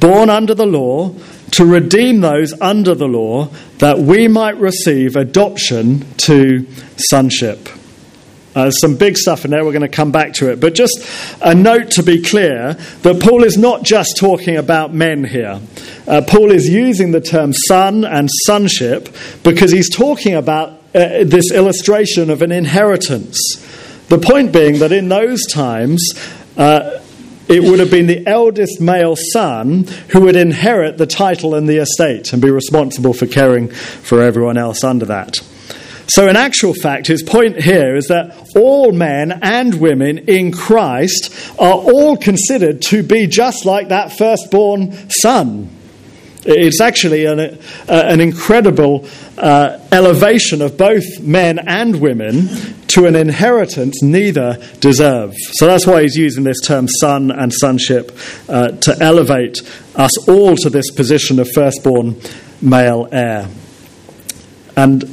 born 0.00 0.28
under 0.28 0.54
the 0.54 0.66
law, 0.66 1.14
to 1.52 1.64
redeem 1.64 2.20
those 2.20 2.52
under 2.60 2.94
the 2.94 3.08
law, 3.08 3.46
that 3.78 3.98
we 3.98 4.28
might 4.28 4.58
receive 4.58 5.16
adoption 5.16 6.04
to 6.18 6.66
sonship. 6.96 7.68
Uh, 8.54 8.70
some 8.70 8.96
big 8.96 9.16
stuff 9.16 9.44
in 9.44 9.50
there, 9.50 9.64
we're 9.64 9.72
going 9.72 9.82
to 9.82 9.88
come 9.88 10.10
back 10.10 10.32
to 10.32 10.50
it. 10.50 10.60
But 10.60 10.74
just 10.74 10.98
a 11.40 11.54
note 11.54 11.90
to 11.92 12.02
be 12.02 12.22
clear 12.22 12.74
that 13.02 13.20
Paul 13.22 13.44
is 13.44 13.56
not 13.56 13.82
just 13.82 14.16
talking 14.16 14.56
about 14.56 14.92
men 14.92 15.24
here. 15.24 15.60
Uh, 16.06 16.22
Paul 16.26 16.50
is 16.50 16.68
using 16.68 17.12
the 17.12 17.20
term 17.20 17.52
son 17.52 18.04
and 18.04 18.28
sonship 18.46 19.14
because 19.42 19.70
he's 19.70 19.94
talking 19.94 20.34
about 20.34 20.70
uh, 20.94 21.24
this 21.24 21.52
illustration 21.52 22.30
of 22.30 22.42
an 22.42 22.50
inheritance. 22.50 23.38
The 24.08 24.18
point 24.18 24.52
being 24.52 24.78
that 24.78 24.90
in 24.90 25.08
those 25.08 25.44
times, 25.46 26.02
uh, 26.56 27.00
it 27.48 27.62
would 27.62 27.78
have 27.78 27.90
been 27.90 28.06
the 28.06 28.26
eldest 28.26 28.80
male 28.80 29.16
son 29.16 29.84
who 30.10 30.22
would 30.22 30.36
inherit 30.36 30.98
the 30.98 31.06
title 31.06 31.54
and 31.54 31.68
the 31.68 31.78
estate 31.78 32.32
and 32.32 32.42
be 32.42 32.50
responsible 32.50 33.12
for 33.12 33.26
caring 33.26 33.68
for 33.68 34.22
everyone 34.22 34.56
else 34.56 34.84
under 34.84 35.06
that. 35.06 35.36
So, 36.08 36.26
in 36.26 36.36
actual 36.36 36.72
fact, 36.72 37.06
his 37.06 37.22
point 37.22 37.60
here 37.60 37.94
is 37.94 38.06
that 38.06 38.56
all 38.56 38.92
men 38.92 39.30
and 39.42 39.74
women 39.78 40.18
in 40.18 40.52
Christ 40.52 41.34
are 41.58 41.74
all 41.74 42.16
considered 42.16 42.80
to 42.82 43.02
be 43.02 43.26
just 43.26 43.66
like 43.66 43.88
that 43.88 44.16
firstborn 44.16 45.10
son. 45.10 45.70
It's 46.44 46.80
actually 46.80 47.26
an, 47.26 47.38
uh, 47.40 47.58
an 47.88 48.20
incredible 48.20 49.06
uh, 49.36 49.78
elevation 49.92 50.62
of 50.62 50.78
both 50.78 51.20
men 51.20 51.58
and 51.58 52.00
women 52.00 52.48
to 52.88 53.04
an 53.04 53.14
inheritance 53.14 54.02
neither 54.02 54.56
deserve. 54.80 55.34
So 55.52 55.66
that's 55.66 55.86
why 55.86 56.02
he's 56.02 56.16
using 56.16 56.44
this 56.44 56.60
term 56.62 56.88
son 56.88 57.30
and 57.30 57.52
sonship 57.52 58.16
uh, 58.48 58.68
to 58.68 58.96
elevate 58.98 59.60
us 59.94 60.26
all 60.26 60.56
to 60.56 60.70
this 60.70 60.90
position 60.90 61.38
of 61.38 61.50
firstborn 61.52 62.18
male 62.62 63.08
heir. 63.12 63.48
And 64.74 65.04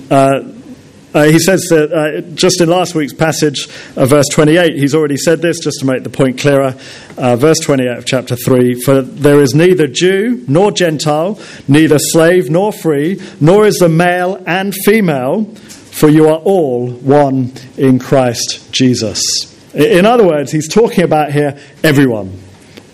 uh, 1.15 1.23
he 1.23 1.39
says 1.39 1.61
that 1.69 1.93
uh, 1.93 2.21
just 2.35 2.59
in 2.59 2.67
last 2.67 2.93
week's 2.93 3.13
passage, 3.13 3.69
uh, 3.95 4.05
verse 4.05 4.25
28, 4.33 4.77
he's 4.77 4.93
already 4.93 5.15
said 5.15 5.41
this 5.41 5.59
just 5.59 5.79
to 5.79 5.85
make 5.85 6.03
the 6.03 6.09
point 6.09 6.37
clearer. 6.37 6.75
Uh, 7.17 7.37
verse 7.37 7.59
28 7.59 7.97
of 7.97 8.05
chapter 8.05 8.35
3 8.35 8.81
For 8.81 9.01
there 9.01 9.41
is 9.41 9.55
neither 9.55 9.87
Jew 9.87 10.43
nor 10.49 10.73
Gentile, 10.73 11.39
neither 11.69 11.99
slave 11.99 12.49
nor 12.49 12.73
free, 12.73 13.21
nor 13.39 13.65
is 13.65 13.77
the 13.77 13.87
male 13.87 14.43
and 14.45 14.75
female, 14.75 15.45
for 15.45 16.09
you 16.09 16.27
are 16.27 16.39
all 16.39 16.89
one 16.89 17.53
in 17.77 17.97
Christ 17.97 18.73
Jesus. 18.73 19.23
In 19.73 20.05
other 20.05 20.27
words, 20.27 20.51
he's 20.51 20.67
talking 20.67 21.05
about 21.05 21.31
here 21.31 21.57
everyone. 21.81 22.44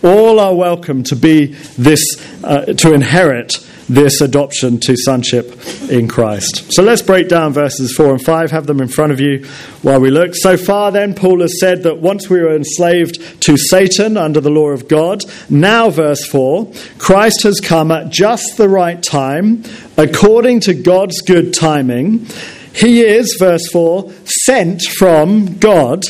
All 0.04 0.40
are 0.40 0.56
welcome 0.56 1.04
to 1.04 1.16
be 1.16 1.48
this, 1.78 2.02
uh, 2.44 2.66
to 2.66 2.94
inherit 2.94 3.54
this 3.88 4.22
adoption 4.22 4.80
to 4.80 4.96
sonship 4.98 5.54
in 5.92 6.08
Christ. 6.08 6.72
So 6.72 6.82
let's 6.82 7.04
break 7.04 7.28
down 7.28 7.54
verses 7.54 7.94
4 7.96 8.14
and 8.14 8.24
5, 8.24 8.50
have 8.50 8.66
them 8.66 8.82
in 8.82 8.88
front 8.88 9.12
of 9.12 9.20
you 9.20 9.46
while 9.84 10.00
we 10.00 10.10
look. 10.10 10.34
So 10.34 10.58
far, 10.58 10.92
then, 10.92 11.14
Paul 11.14 11.42
has 11.42 11.60
said 11.60 11.84
that 11.84 12.00
once 12.00 12.30
we 12.30 12.40
were 12.40 12.56
enslaved 12.56 13.42
to 13.42 13.58
Satan 13.58 14.18
under 14.18 14.42
the 14.42 14.50
law 14.50 14.70
of 14.70 14.88
God, 14.88 15.24
now, 15.50 15.92
verse 15.92 16.26
4, 16.26 16.72
Christ 16.98 17.44
has 17.44 17.60
come 17.60 17.92
at 17.92 18.10
just 18.10 18.58
the 18.58 18.70
right 18.70 19.02
time, 19.04 19.64
according 19.98 20.62
to 20.62 20.74
God's 20.74 21.22
good 21.22 21.54
timing. 21.54 22.26
He 22.74 23.02
is, 23.02 23.36
verse 23.38 23.68
4, 23.72 24.12
sent 24.46 24.82
from 24.82 25.60
God 25.60 26.06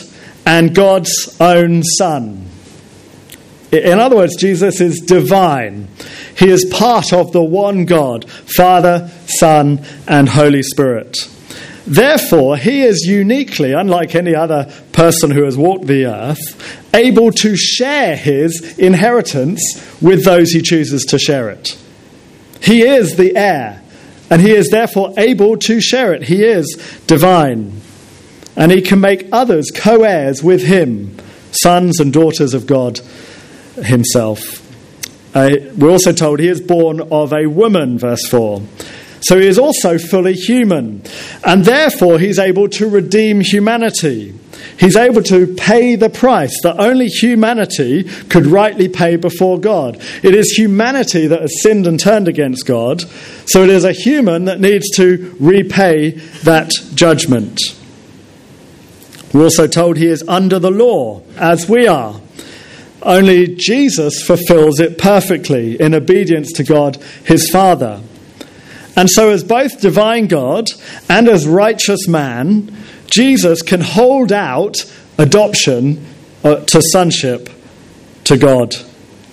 and 0.46 0.74
God's 0.74 1.36
own 1.42 1.84
Son. 1.84 2.51
In 3.72 4.00
other 4.00 4.18
words, 4.18 4.36
Jesus 4.36 4.82
is 4.82 5.00
divine. 5.00 5.88
He 6.38 6.50
is 6.50 6.66
part 6.66 7.14
of 7.14 7.32
the 7.32 7.44
one 7.44 7.86
God, 7.86 8.30
Father, 8.30 9.10
Son, 9.28 9.86
and 10.08 10.28
Holy 10.28 10.62
Spirit. 10.62 11.18
Therefore, 11.88 12.58
he 12.58 12.84
is 12.84 13.06
uniquely, 13.06 13.72
unlike 13.72 14.14
any 14.14 14.36
other 14.36 14.72
person 14.92 15.32
who 15.32 15.44
has 15.44 15.58
walked 15.58 15.88
the 15.88 16.06
earth, 16.06 16.94
able 16.94 17.32
to 17.32 17.56
share 17.56 18.16
his 18.16 18.78
inheritance 18.78 19.62
with 20.02 20.26
those 20.26 20.52
he 20.52 20.62
chooses 20.62 21.06
to 21.06 21.18
share 21.18 21.50
it. 21.50 21.78
He 22.62 22.84
is 22.84 23.16
the 23.16 23.36
heir, 23.36 23.82
and 24.30 24.42
he 24.42 24.52
is 24.52 24.70
therefore 24.70 25.14
able 25.18 25.58
to 25.58 25.82
share 25.82 26.14
it. 26.14 26.24
He 26.24 26.44
is 26.44 26.76
divine, 27.08 27.82
and 28.56 28.72
he 28.72 28.82
can 28.82 29.00
make 29.00 29.30
others 29.32 29.72
co 29.74 30.04
heirs 30.04 30.44
with 30.44 30.64
him, 30.64 31.18
sons 31.52 32.00
and 32.00 32.12
daughters 32.12 32.54
of 32.54 32.68
God 32.68 33.00
himself. 33.76 34.68
Uh, 35.34 35.50
we're 35.78 35.92
also 35.92 36.12
told 36.12 36.40
he 36.40 36.48
is 36.48 36.60
born 36.60 37.02
of 37.12 37.32
a 37.34 37.48
woman, 37.48 37.98
verse 37.98 38.28
4. 38.28 38.62
So 39.22 39.40
he 39.40 39.48
is 39.48 39.60
also 39.60 39.98
fully 39.98 40.34
human, 40.34 41.04
and 41.46 41.64
therefore 41.64 42.20
he's 42.20 42.40
able 42.40 42.68
to 42.70 42.90
redeem 42.90 43.40
humanity. 43.42 44.34
He's 44.80 44.96
able 44.96 45.22
to 45.24 45.54
pay 45.56 45.96
the 45.96 46.10
price 46.10 46.56
that 46.64 46.80
only 46.80 47.08
humanity 47.08 48.04
could 48.04 48.48
rightly 48.48 48.90
pay 48.90 49.16
before 49.16 49.60
God. 49.60 50.02
It 50.24 50.34
is 50.34 50.52
humanity 50.58 51.28
that 51.28 51.42
has 51.42 51.62
sinned 51.62 51.86
and 51.86 52.00
turned 52.00 52.28
against 52.28 52.66
God, 52.66 53.02
so 53.46 53.64
it 53.64 53.70
is 53.70 53.86
a 53.86 53.92
human 53.92 54.46
that 54.46 54.60
needs 54.60 54.90
to 54.96 55.36
repay 55.40 56.12
that 56.44 56.72
judgment. 56.96 57.60
We're 59.34 59.44
also 59.44 59.68
told 59.68 59.98
he 59.98 60.08
is 60.08 60.24
under 60.28 60.58
the 60.58 60.72
law, 60.72 61.22
as 61.38 61.70
we 61.70 61.88
are. 61.88 62.20
Only 63.02 63.56
Jesus 63.56 64.22
fulfills 64.22 64.80
it 64.80 64.98
perfectly 64.98 65.80
in 65.80 65.96
obedience 65.96 66.52
to 66.54 66.64
God 66.64 66.98
his 67.26 67.50
Father. 67.50 68.02
And 68.96 69.10
so, 69.10 69.30
as 69.30 69.44
both 69.44 69.82
divine 69.82 70.28
God 70.28 70.68
and 71.10 71.28
as 71.28 71.48
righteous 71.48 72.08
man, 72.08 72.76
Jesus 73.08 73.62
can 73.62 73.82
hold 73.82 74.32
out 74.32 74.78
adoption 75.18 76.06
uh, 76.44 76.58
to 76.66 76.82
sonship 76.82 77.50
to 78.26 78.38
God, 78.38 78.76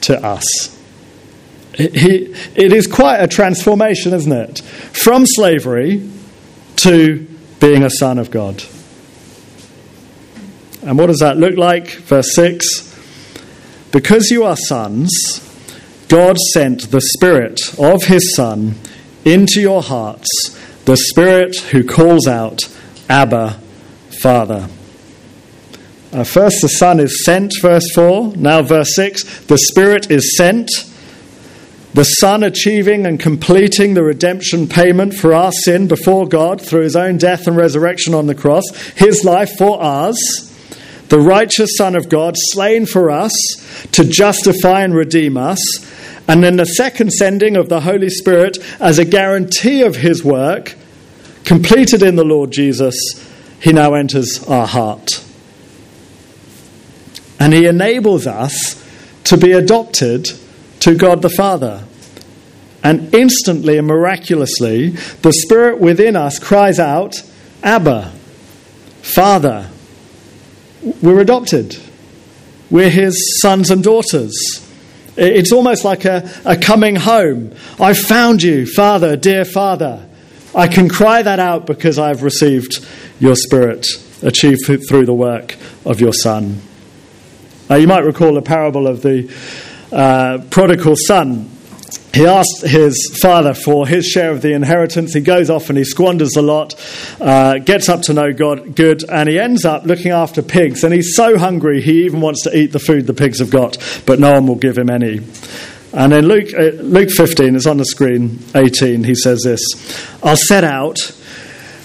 to 0.02 0.25
us. 0.25 0.76
He, 1.75 2.34
it 2.56 2.72
is 2.72 2.87
quite 2.87 3.18
a 3.18 3.28
transformation, 3.28 4.14
isn't 4.14 4.32
it? 4.32 4.60
From 4.60 5.26
slavery 5.26 6.08
to 6.76 7.26
being 7.60 7.84
a 7.84 7.90
son 7.90 8.18
of 8.18 8.30
God. 8.30 8.62
And 10.82 10.98
what 10.98 11.06
does 11.06 11.18
that 11.18 11.37
look 11.37 11.56
like? 11.56 11.90
Verse 11.90 12.34
6 12.34 12.88
because 13.90 14.30
you 14.30 14.45
are 14.45 14.57
sons, 14.57 15.11
God 16.09 16.37
sent 16.52 16.90
the 16.90 17.00
Spirit 17.00 17.61
of 17.78 18.04
His 18.04 18.35
Son 18.35 18.75
into 19.25 19.61
your 19.61 19.83
hearts, 19.83 20.28
the 20.85 20.97
Spirit 20.97 21.57
who 21.57 21.85
calls 21.85 22.26
out, 22.26 22.68
Abba, 23.09 23.61
Father. 24.21 24.68
Uh, 26.12 26.25
first, 26.25 26.62
the 26.62 26.68
Son 26.68 27.00
is 27.00 27.25
sent, 27.25 27.52
verse 27.61 27.90
4. 27.95 28.37
Now, 28.37 28.62
verse 28.62 28.95
6, 28.95 29.47
the 29.47 29.59
Spirit 29.59 30.11
is 30.11 30.37
sent. 30.37 30.71
The 31.95 32.04
Son 32.04 32.42
achieving 32.42 33.07
and 33.07 33.18
completing 33.18 33.95
the 33.95 34.02
redemption 34.02 34.68
payment 34.68 35.14
for 35.14 35.35
our 35.35 35.52
sin 35.52 35.88
before 35.88 36.26
God 36.26 36.61
through 36.61 36.83
His 36.83 36.97
own 36.97 37.18
death 37.18 37.47
and 37.47 37.57
resurrection 37.57 38.14
on 38.14 38.26
the 38.26 38.35
cross, 38.35 38.64
His 38.97 39.25
life 39.25 39.57
for 39.59 39.83
ours 39.83 40.48
the 41.08 41.20
righteous 41.20 41.70
Son 41.76 41.94
of 41.96 42.08
God, 42.08 42.34
slain 42.36 42.86
for 42.86 43.10
us 43.10 43.32
to 43.92 44.04
justify 44.04 44.82
and 44.82 44.94
redeem 44.94 45.36
us, 45.36 45.58
and 46.28 46.44
then 46.44 46.56
the 46.56 46.66
second 46.66 47.12
sending 47.12 47.56
of 47.56 47.70
the 47.70 47.80
Holy 47.80 48.10
Spirit 48.10 48.58
as 48.78 48.98
a 48.98 49.04
guarantee 49.04 49.82
of 49.82 49.96
his 49.96 50.22
work, 50.22 50.74
completed 51.44 52.02
in 52.02 52.16
the 52.16 52.24
Lord 52.24 52.50
Jesus, 52.50 52.94
he 53.60 53.72
now 53.72 53.94
enters 53.94 54.44
our 54.46 54.66
heart. 54.66 55.24
And 57.40 57.54
he 57.54 57.66
enables 57.66 58.26
us 58.26 58.84
to 59.24 59.38
be 59.38 59.52
adopted 59.52 60.28
to 60.80 60.94
God 60.94 61.22
the 61.22 61.30
Father. 61.30 61.84
And 62.82 63.12
instantly 63.14 63.78
and 63.78 63.86
miraculously, 63.86 64.90
the 65.22 65.32
Spirit 65.32 65.78
within 65.80 66.14
us 66.14 66.38
cries 66.38 66.78
out, 66.78 67.22
Abba, 67.62 68.12
Father. 69.02 69.70
We're 71.02 71.21
adopted. 71.21 71.76
We're 72.71 72.90
his 72.90 73.40
sons 73.40 73.71
and 73.71 73.83
daughters. 73.83 74.35
It's 75.16 75.52
almost 75.52 75.85
like 75.85 76.04
a, 76.04 76.30
a 76.45 76.57
coming 76.57 76.97
home. 76.97 77.54
I 77.80 77.95
found 77.95 78.42
you, 78.42 78.66
Father, 78.66 79.16
dear 79.16 79.45
Father. 79.45 80.07
I 80.54 80.68
can 80.68 80.88
cry 80.88 81.23
that 81.23 81.40
out 81.40 81.66
because 81.66 81.99
I've 81.99 82.23
received 82.23 82.85
your 83.21 83.35
Spirit, 83.35 83.87
achieved 84.23 84.61
through 84.88 85.07
the 85.07 85.14
work 85.14 85.57
of 85.85 86.00
your 86.00 86.12
Son. 86.12 86.62
Uh, 87.71 87.75
you 87.75 87.87
might 87.87 88.04
recall 88.04 88.33
the 88.33 88.42
parable 88.42 88.87
of 88.87 89.02
the 89.02 89.30
uh, 89.92 90.38
prodigal 90.50 90.97
son. 90.97 91.50
He 92.12 92.26
asks 92.26 92.62
his 92.62 93.18
father 93.23 93.54
for 93.54 93.87
his 93.87 94.07
share 94.07 94.30
of 94.30 94.42
the 94.42 94.52
inheritance. 94.52 95.14
He 95.14 95.21
goes 95.21 95.50
off 95.50 95.68
and 95.68 95.78
he 95.78 95.85
squanders 95.85 96.37
a 96.37 96.42
lot, 96.42 96.75
uh, 97.21 97.59
gets 97.59 97.88
up 97.88 98.02
to 98.02 98.12
know 98.12 98.33
God 98.33 98.75
good, 98.75 99.09
and 99.09 99.28
he 99.28 99.38
ends 99.38 99.64
up 99.64 99.85
looking 99.85 100.11
after 100.11 100.42
pigs. 100.42 100.83
And 100.83 100.92
he's 100.92 101.14
so 101.14 101.38
hungry, 101.38 101.80
he 101.80 102.07
even 102.07 102.21
wants 102.21 102.42
to 102.42 102.57
eat 102.57 102.73
the 102.73 102.78
food 102.78 103.07
the 103.07 103.14
pigs 103.14 103.38
have 103.38 103.50
got, 103.50 103.78
but 104.04 104.18
no 104.18 104.33
one 104.33 104.47
will 104.47 104.57
give 104.57 104.76
him 104.76 104.90
any. 104.90 105.21
And 105.92 106.12
in 106.12 106.26
Luke, 106.26 106.52
uh, 106.54 106.83
Luke 106.83 107.11
15, 107.11 107.57
it's 107.57 107.66
on 107.66 107.76
the 107.76 107.85
screen, 107.85 108.38
18, 108.54 109.04
he 109.04 109.14
says 109.14 109.42
this 109.42 109.61
I'll 110.23 110.37
set 110.37 110.64
out 110.64 110.99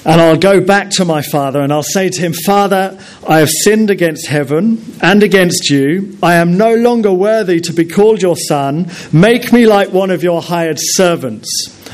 and 0.05 0.19
I'll 0.19 0.37
go 0.37 0.59
back 0.59 0.89
to 0.91 1.05
my 1.05 1.21
father 1.21 1.61
and 1.61 1.71
I'll 1.71 1.81
say 1.81 2.09
to 2.09 2.21
him, 2.21 2.33
Father, 2.33 2.99
I 3.25 3.39
have 3.39 3.49
sinned 3.49 3.89
against 3.89 4.27
heaven 4.27 4.83
and 5.01 5.23
against 5.23 5.69
you. 5.69 6.17
I 6.21 6.35
am 6.35 6.57
no 6.57 6.75
longer 6.75 7.13
worthy 7.13 7.61
to 7.61 7.73
be 7.73 7.85
called 7.85 8.21
your 8.21 8.35
son. 8.35 8.91
Make 9.13 9.53
me 9.53 9.65
like 9.65 9.93
one 9.93 10.11
of 10.11 10.21
your 10.21 10.41
hired 10.41 10.77
servants. 10.77 11.47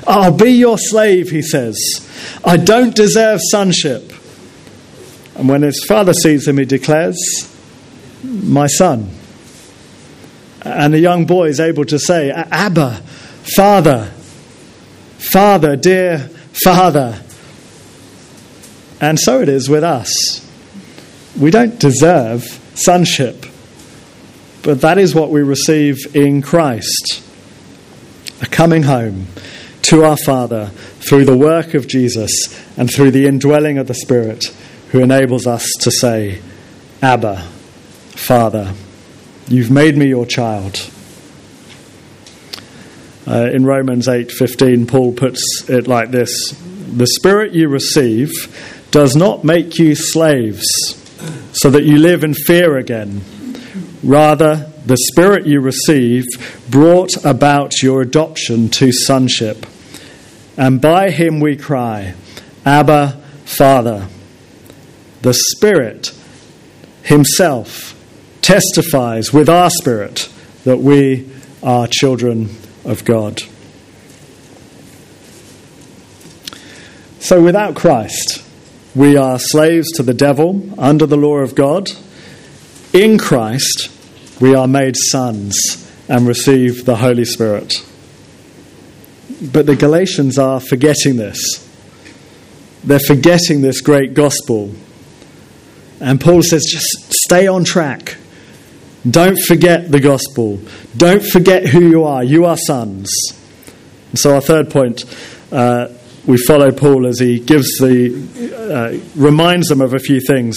I'll 0.08 0.36
be 0.36 0.52
your 0.52 0.80
slave, 0.80 1.30
he 1.30 1.44
says. 1.44 1.78
I 2.44 2.58
don't 2.58 2.96
deserve 2.96 3.42
sonship. 3.52 4.12
And 5.36 5.48
when 5.48 5.62
his 5.62 5.86
father 5.88 6.14
sees 6.14 6.48
him, 6.48 6.58
he 6.58 6.66
declares, 6.66 7.16
My 8.24 8.66
son. 8.66 9.12
And 10.64 10.94
the 10.94 11.00
young 11.00 11.26
boy 11.26 11.50
is 11.50 11.60
able 11.60 11.86
to 11.86 12.00
say, 12.00 12.32
Abba, 12.32 13.04
Father, 13.56 14.12
Father, 15.20 15.76
dear 15.76 16.30
Father. 16.64 17.22
And 19.02 19.20
so 19.20 19.42
it 19.42 19.50
is 19.50 19.70
with 19.70 19.84
us. 19.84 20.46
We 21.40 21.52
don't 21.52 21.80
deserve 21.80 22.44
sonship, 22.76 23.46
but 24.64 24.82
that 24.82 24.98
is 24.98 25.16
what 25.16 25.30
we 25.30 25.42
receive 25.42 26.16
in 26.16 26.42
Christ 26.42 27.24
a 28.42 28.46
coming 28.46 28.84
home 28.84 29.28
to 29.84 30.04
our 30.04 30.18
Father 30.18 30.68
through 31.00 31.26
the 31.26 31.38
work 31.38 31.74
of 31.74 31.88
Jesus 31.88 32.32
and 32.78 32.90
through 32.90 33.12
the 33.12 33.26
indwelling 33.26 33.78
of 33.78 33.88
the 33.88 33.94
Spirit 33.94 34.46
who 34.92 35.00
enables 35.00 35.46
us 35.46 35.68
to 35.82 35.92
say, 35.92 36.42
Abba, 37.02 37.42
Father, 38.12 38.74
you've 39.48 39.72
made 39.72 39.98
me 39.98 40.08
your 40.08 40.26
child. 40.26 40.90
Uh, 43.28 43.50
in 43.54 43.64
Romans 43.64 44.08
8:15 44.08 44.88
Paul 44.88 45.14
puts 45.14 45.70
it 45.70 45.88
like 45.88 46.10
this 46.10 46.52
the 46.92 47.06
spirit 47.06 47.54
you 47.54 47.68
receive 47.70 48.32
does 48.92 49.16
not 49.16 49.44
make 49.44 49.78
you 49.78 49.96
slaves 49.96 50.66
so 51.54 51.70
that 51.70 51.84
you 51.84 51.98
live 51.98 52.24
in 52.24 52.34
fear 52.34 52.78
again. 52.78 53.22
Rather, 54.04 54.72
the 54.86 54.98
Spirit 55.12 55.46
you 55.46 55.60
receive 55.60 56.26
brought 56.70 57.12
about 57.26 57.84
your 57.84 58.02
adoption 58.02 58.70
to 58.70 58.92
sonship. 58.92 59.66
And 60.58 60.82
by 60.82 61.12
him 61.12 61.40
we 61.40 61.56
cry, 61.56 62.16
Abba, 62.66 63.22
Father. 63.46 64.08
The 65.22 65.34
Spirit 65.34 66.14
Himself 67.04 67.96
testifies 68.42 69.34
with 69.34 69.50
our 69.50 69.70
spirit 69.70 70.30
that 70.64 70.78
we 70.78 71.30
are 71.62 71.88
children 71.88 72.50
of 72.86 73.04
God. 73.04 73.44
So, 77.20 77.44
without 77.44 77.76
Christ, 77.76 78.44
we 79.00 79.16
are 79.16 79.40
slaves 79.40 79.90
to 79.94 80.04
the 80.04 80.14
devil 80.14 80.62
under 80.78 81.06
the 81.06 81.16
law 81.16 81.38
of 81.38 81.56
God. 81.56 81.90
In 82.92 83.18
Christ, 83.18 83.90
we 84.42 84.54
are 84.54 84.68
made 84.68 84.98
sons 84.98 85.90
and 86.10 86.28
receive 86.28 86.84
the 86.84 86.98
Holy 86.98 87.24
Spirit. 87.24 87.76
But 89.42 89.68
the 89.68 89.78
Galatians 89.78 90.38
are 90.38 90.60
forgetting 90.60 91.16
this. 91.16 91.40
They're 92.84 93.00
forgetting 93.00 93.62
this 93.62 93.80
great 93.80 94.16
gospel. 94.16 94.74
And 96.02 96.20
Paul 96.20 96.44
says, 96.44 96.66
just 96.70 97.14
stay 97.24 97.48
on 97.48 97.64
track. 97.64 98.18
Don't 99.10 99.40
forget 99.40 99.90
the 99.90 100.02
gospel. 100.02 100.60
Don't 100.98 101.24
forget 101.24 101.68
who 101.68 101.88
you 101.90 102.04
are. 102.04 102.22
You 102.22 102.44
are 102.44 102.58
sons. 102.58 103.10
So, 104.16 104.36
our 104.36 104.42
third 104.42 104.70
point 104.70 105.06
uh, 105.54 105.88
we 106.30 106.38
follow 106.38 106.72
Paul 106.72 107.08
as 107.08 107.20
he 107.20 107.40
gives 107.40 107.80
the 107.80 108.14
uh, 108.72 109.20
reminds 109.20 109.68
them 109.68 109.82
of 109.82 109.96
a 109.96 110.00
few 110.00 110.22
things 110.22 110.56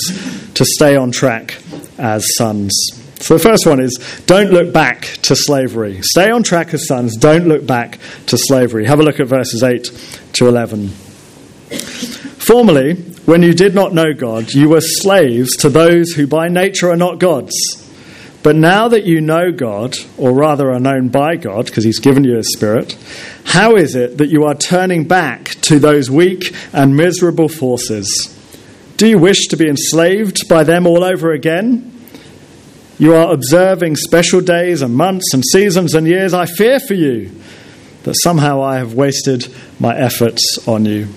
to 0.52 0.66
stay 0.66 0.96
on 0.96 1.10
track 1.10 1.56
as 1.96 2.26
sons. 2.36 2.78
So 3.16 3.38
the 3.38 3.42
first 3.42 3.66
one 3.66 3.80
is 3.80 3.96
don't 4.26 4.50
look 4.50 4.70
back 4.70 5.04
to 5.22 5.34
slavery. 5.34 6.02
Stay 6.02 6.30
on 6.30 6.42
track 6.42 6.74
as 6.74 6.86
sons. 6.86 7.16
Don't 7.16 7.48
look 7.48 7.66
back 7.66 7.98
to 8.26 8.36
slavery. 8.36 8.84
Have 8.84 9.00
a 9.00 9.02
look 9.02 9.18
at 9.18 9.28
verses 9.28 9.62
8 9.62 9.84
to 10.34 10.46
11. 10.46 10.88
Formerly, 10.88 12.96
when 13.24 13.42
you 13.42 13.54
did 13.54 13.74
not 13.74 13.94
know 13.94 14.12
God, 14.12 14.52
you 14.52 14.68
were 14.68 14.82
slaves 14.82 15.56
to 15.58 15.70
those 15.70 16.10
who 16.10 16.26
by 16.26 16.48
nature 16.48 16.90
are 16.90 16.96
not 16.96 17.18
gods. 17.18 17.54
But 18.42 18.56
now 18.56 18.88
that 18.88 19.04
you 19.04 19.20
know 19.20 19.52
God, 19.52 19.96
or 20.18 20.32
rather 20.32 20.72
are 20.72 20.80
known 20.80 21.08
by 21.08 21.36
God, 21.36 21.66
because 21.66 21.84
He's 21.84 22.00
given 22.00 22.24
you 22.24 22.36
His 22.36 22.52
Spirit, 22.52 22.96
how 23.44 23.76
is 23.76 23.94
it 23.94 24.18
that 24.18 24.28
you 24.28 24.44
are 24.44 24.54
turning 24.54 25.06
back 25.06 25.50
to 25.62 25.78
those 25.78 26.10
weak 26.10 26.54
and 26.72 26.96
miserable 26.96 27.48
forces? 27.48 28.36
Do 28.96 29.06
you 29.06 29.18
wish 29.18 29.46
to 29.48 29.56
be 29.56 29.68
enslaved 29.68 30.48
by 30.48 30.64
them 30.64 30.86
all 30.86 31.04
over 31.04 31.32
again? 31.32 31.88
You 32.98 33.14
are 33.14 33.32
observing 33.32 33.96
special 33.96 34.40
days 34.40 34.82
and 34.82 34.94
months 34.94 35.34
and 35.34 35.44
seasons 35.44 35.94
and 35.94 36.06
years. 36.06 36.34
I 36.34 36.46
fear 36.46 36.78
for 36.80 36.94
you 36.94 37.30
that 38.02 38.14
somehow 38.22 38.62
I 38.62 38.78
have 38.78 38.94
wasted 38.94 39.52
my 39.78 39.96
efforts 39.96 40.58
on 40.66 40.84
you. 40.84 41.08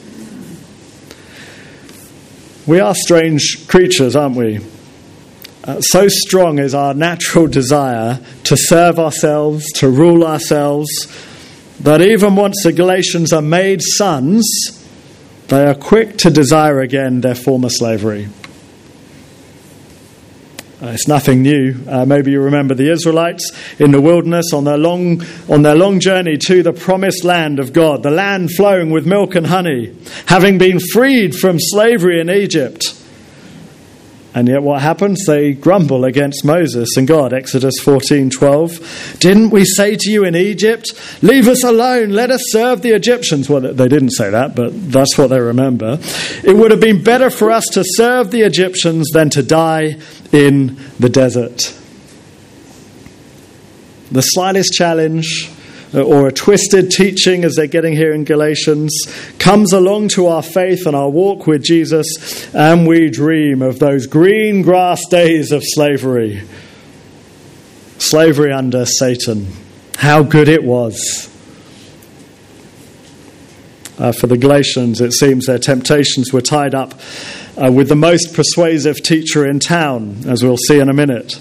We 2.67 2.79
are 2.79 2.95
strange 2.95 3.67
creatures, 3.67 4.15
aren't 4.15 4.35
we? 4.35 4.59
Uh, 5.65 5.81
so 5.81 6.07
strong 6.07 6.59
is 6.59 6.75
our 6.75 6.93
natural 6.93 7.47
desire 7.47 8.19
to 8.43 8.55
serve 8.55 8.99
ourselves, 8.99 9.65
to 9.71 9.89
rule 9.89 10.23
ourselves, 10.23 10.87
that 11.79 12.01
even 12.01 12.35
once 12.35 12.61
the 12.63 12.71
Galatians 12.71 13.33
are 13.33 13.41
made 13.41 13.81
sons, 13.81 14.47
they 15.47 15.65
are 15.65 15.73
quick 15.73 16.17
to 16.17 16.29
desire 16.29 16.81
again 16.81 17.21
their 17.21 17.33
former 17.33 17.69
slavery. 17.69 18.27
Uh, 20.83 20.89
it's 20.89 21.07
nothing 21.07 21.41
new. 21.41 21.73
Uh, 21.87 22.05
maybe 22.05 22.29
you 22.29 22.41
remember 22.41 22.75
the 22.75 22.91
Israelites 22.91 23.51
in 23.79 23.89
the 23.89 24.01
wilderness 24.01 24.53
on 24.53 24.65
their, 24.65 24.77
long, 24.77 25.23
on 25.49 25.63
their 25.63 25.75
long 25.75 25.99
journey 25.99 26.37
to 26.37 26.61
the 26.61 26.73
promised 26.73 27.23
land 27.23 27.59
of 27.59 27.73
God, 27.73 28.03
the 28.03 28.11
land 28.11 28.51
flowing 28.51 28.91
with 28.91 29.07
milk 29.07 29.33
and 29.33 29.47
honey, 29.47 29.95
having 30.27 30.59
been 30.59 30.79
freed 30.79 31.33
from 31.33 31.57
slavery 31.59 32.19
in 32.19 32.29
Egypt. 32.29 32.94
And 34.35 34.49
yet 34.49 34.61
what 34.61 34.81
happens? 34.81 35.23
They 35.25 35.53
grumble 35.53 36.03
against 36.03 36.43
Moses 36.43 36.97
and 36.97 37.07
God. 37.07 37.33
Exodus 37.33 37.75
14:12. 37.81 39.17
Didn't 39.19 39.51
we 39.51 39.63
say 39.63 39.95
to 39.95 40.11
you 40.11 40.25
in 40.25 40.35
Egypt, 40.35 40.91
leave 41.21 41.47
us 41.47 41.63
alone, 41.63 42.09
let 42.09 42.31
us 42.31 42.41
serve 42.49 42.81
the 42.81 42.91
Egyptians? 42.91 43.49
Well, 43.49 43.61
they 43.61 43.87
didn't 43.87 44.11
say 44.11 44.29
that, 44.29 44.53
but 44.53 44.91
that's 44.91 45.17
what 45.17 45.29
they 45.29 45.39
remember. 45.39 45.99
It 46.43 46.57
would 46.57 46.71
have 46.71 46.81
been 46.81 47.01
better 47.01 47.29
for 47.29 47.49
us 47.49 47.65
to 47.71 47.83
serve 47.85 48.31
the 48.31 48.41
Egyptians 48.41 49.09
than 49.13 49.29
to 49.29 49.41
die 49.41 49.95
in 50.33 50.77
the 50.99 51.09
desert. 51.09 51.73
The 54.11 54.21
slightest 54.21 54.73
challenge 54.73 55.49
or 56.01 56.27
a 56.27 56.31
twisted 56.31 56.91
teaching, 56.91 57.43
as 57.43 57.55
they're 57.55 57.67
getting 57.67 57.93
here 57.93 58.13
in 58.13 58.25
Galatians, 58.25 58.93
comes 59.39 59.71
along 59.71 60.09
to 60.09 60.27
our 60.27 60.43
faith 60.43 60.85
and 60.85 60.95
our 60.95 61.09
walk 61.09 61.47
with 61.47 61.63
Jesus, 61.63 62.53
and 62.53 62.87
we 62.87 63.09
dream 63.09 63.61
of 63.61 63.79
those 63.79 64.05
green 64.05 64.61
grass 64.61 65.05
days 65.07 65.51
of 65.51 65.61
slavery. 65.63 66.43
Slavery 67.97 68.51
under 68.51 68.85
Satan. 68.85 69.47
How 69.97 70.23
good 70.23 70.49
it 70.49 70.63
was. 70.63 71.31
Uh, 73.97 74.11
for 74.11 74.27
the 74.27 74.37
Galatians, 74.37 74.99
it 74.99 75.13
seems 75.13 75.45
their 75.45 75.57
temptations 75.57 76.33
were 76.33 76.41
tied 76.41 76.75
up 76.75 76.93
uh, 77.55 77.71
with 77.71 77.87
the 77.87 77.95
most 77.95 78.33
persuasive 78.33 79.01
teacher 79.01 79.45
in 79.45 79.59
town, 79.59 80.17
as 80.27 80.43
we'll 80.43 80.57
see 80.57 80.79
in 80.79 80.89
a 80.89 80.93
minute. 80.93 81.39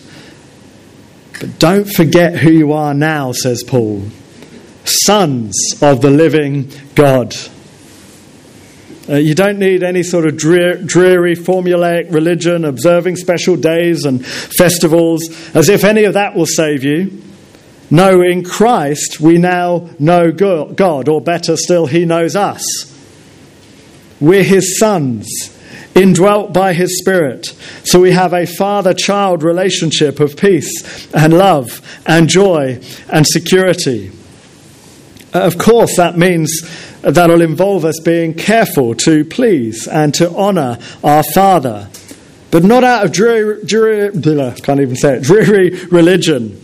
But 1.41 1.59
don't 1.59 1.89
forget 1.89 2.39
who 2.39 2.51
you 2.53 2.73
are 2.73 2.95
now, 2.95 3.33
says 3.33 3.65
Paul 3.65 4.05
sons 4.85 5.55
of 5.81 6.01
the 6.01 6.11
living 6.11 6.71
God. 6.95 7.35
Uh, 9.07 9.17
you 9.17 9.35
don't 9.35 9.59
need 9.59 9.83
any 9.83 10.03
sort 10.03 10.25
of 10.27 10.37
dreary, 10.37 10.83
dreary, 10.83 11.37
formulaic 11.37 12.11
religion, 12.13 12.65
observing 12.65 13.17
special 13.17 13.55
days 13.55 14.05
and 14.05 14.25
festivals, 14.25 15.29
as 15.55 15.69
if 15.69 15.85
any 15.85 16.05
of 16.05 16.15
that 16.15 16.35
will 16.35 16.47
save 16.47 16.83
you. 16.83 17.23
No, 17.91 18.23
in 18.23 18.43
Christ 18.43 19.21
we 19.21 19.37
now 19.37 19.91
know 19.99 20.33
God, 20.33 21.09
or 21.09 21.21
better 21.21 21.57
still, 21.57 21.87
He 21.87 22.07
knows 22.07 22.35
us. 22.35 22.65
We're 24.21 24.43
His 24.43 24.79
sons. 24.79 25.29
indwelt 25.95 26.53
by 26.53 26.73
His 26.73 26.99
Spirit. 26.99 27.47
So 27.85 28.01
we 28.01 28.11
have 28.13 28.33
a 28.33 28.47
father 28.47 28.95
child 28.95 29.43
relationship 29.43 30.19
of 30.19 30.37
peace 30.37 31.07
and 31.15 31.39
love 31.39 31.81
and 32.05 32.29
joy 32.29 32.81
and 33.13 33.25
security. 33.27 34.11
Uh, 35.35 35.41
of 35.41 35.59
course, 35.59 35.97
that 35.97 36.17
means 36.17 36.63
that'll 37.03 37.43
involve 37.43 37.85
us 37.85 37.99
being 38.01 38.35
careful 38.35 38.95
to 38.95 39.25
please 39.25 39.89
and 39.89 40.15
to 40.15 40.31
honour 40.31 40.79
our 41.03 41.25
Father, 41.35 41.89
but 42.51 42.63
not 42.63 42.85
out 42.85 43.05
of 43.05 43.13
dreary, 43.13 43.65
dreary, 43.65 44.13
can't 44.61 44.81
even 44.81 44.95
say 44.95 45.17
it, 45.17 45.23
dreary 45.25 45.71
religion, 45.87 46.61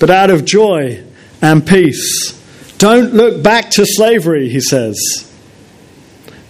but 0.00 0.10
out 0.10 0.28
of 0.30 0.44
joy 0.44 1.02
and 1.40 1.64
peace. 1.64 2.36
Don't 2.78 3.14
look 3.14 3.42
back 3.42 3.70
to 3.70 3.86
slavery, 3.86 4.48
he 4.48 4.60
says. 4.60 4.98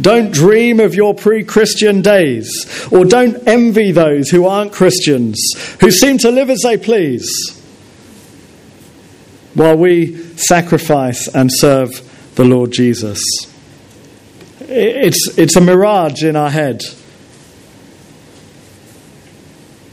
Don't 0.00 0.32
dream 0.32 0.80
of 0.80 0.94
your 0.94 1.14
pre 1.14 1.44
Christian 1.44 2.00
days, 2.00 2.88
or 2.90 3.04
don't 3.04 3.46
envy 3.46 3.92
those 3.92 4.30
who 4.30 4.46
aren't 4.46 4.72
Christians, 4.72 5.38
who 5.80 5.90
seem 5.90 6.16
to 6.18 6.30
live 6.30 6.48
as 6.48 6.60
they 6.62 6.78
please, 6.78 7.59
while 9.54 9.76
we 9.76 10.16
sacrifice 10.36 11.28
and 11.28 11.50
serve 11.52 12.34
the 12.36 12.44
Lord 12.44 12.72
Jesus. 12.72 13.20
It's, 14.60 15.36
it's 15.36 15.56
a 15.56 15.60
mirage 15.60 16.22
in 16.22 16.36
our 16.36 16.50
head. 16.50 16.82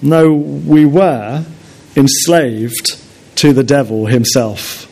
No, 0.02 0.34
we 0.34 0.86
were 0.86 1.44
enslaved 1.96 3.02
to 3.38 3.54
the 3.54 3.64
devil 3.64 4.06
himself, 4.06 4.86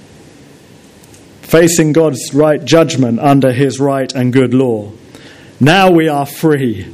facing 1.41 1.93
God's 1.93 2.33
right 2.33 2.63
judgment 2.63 3.19
under 3.19 3.51
his 3.51 3.79
right 3.79 4.11
and 4.13 4.33
good 4.33 4.53
law. 4.53 4.91
Now 5.59 5.91
we 5.91 6.09
are 6.09 6.25
free 6.25 6.91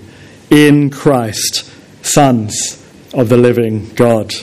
in 0.50 0.90
Christ, 0.90 1.72
sons 2.04 2.86
of 3.14 3.30
the 3.30 3.38
living 3.38 3.94
God. 3.96 4.34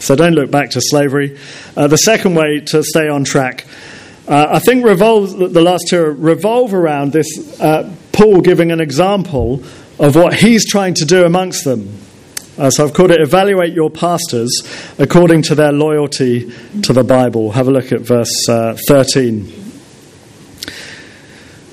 So 0.00 0.14
don't 0.16 0.34
look 0.34 0.50
back 0.50 0.70
to 0.70 0.80
slavery. 0.80 1.38
Uh, 1.76 1.86
the 1.88 1.96
second 1.96 2.34
way 2.34 2.60
to 2.60 2.82
stay 2.82 3.08
on 3.08 3.24
track, 3.24 3.66
uh, 4.26 4.46
I 4.50 4.58
think, 4.58 4.84
revolves, 4.84 5.34
the 5.34 5.62
last 5.62 5.88
two 5.88 6.02
revolve 6.02 6.74
around 6.74 7.12
this 7.12 7.60
uh, 7.60 7.92
Paul 8.12 8.40
giving 8.40 8.70
an 8.72 8.80
example 8.80 9.62
of 9.98 10.14
what 10.14 10.34
he's 10.34 10.68
trying 10.68 10.94
to 10.94 11.04
do 11.04 11.24
amongst 11.24 11.64
them. 11.64 11.98
Uh, 12.58 12.70
so 12.70 12.84
I've 12.84 12.92
called 12.92 13.12
it 13.12 13.20
Evaluate 13.20 13.72
Your 13.72 13.88
Pastors 13.88 14.50
According 14.98 15.42
to 15.42 15.54
Their 15.54 15.70
Loyalty 15.70 16.52
to 16.82 16.92
the 16.92 17.04
Bible. 17.04 17.52
Have 17.52 17.68
a 17.68 17.70
look 17.70 17.92
at 17.92 18.00
verse 18.00 18.48
uh, 18.48 18.76
13. 18.88 19.67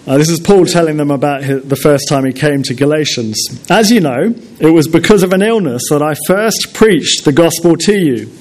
Uh, 0.08 0.20
this 0.20 0.30
is 0.30 0.40
Paul 0.40 0.68
telling 0.68 0.98
them 0.98 1.10
about 1.10 1.44
his, 1.44 1.64
the 1.64 1.76
first 1.76 2.08
time 2.08 2.26
he 2.26 2.32
came 2.32 2.62
to 2.64 2.76
Galatians. 2.76 3.40
As 3.72 3.90
you 3.90 4.02
know, 4.02 4.36
it 4.60 4.70
was 4.70 4.88
because 4.88 5.24
of 5.24 5.34
an 5.34 5.42
illness 5.42 5.82
that 5.90 6.04
I 6.04 6.14
first 6.28 6.76
preached 6.76 7.26
the 7.26 7.32
gospel 7.32 7.76
to 7.76 7.98
you. 7.98 8.32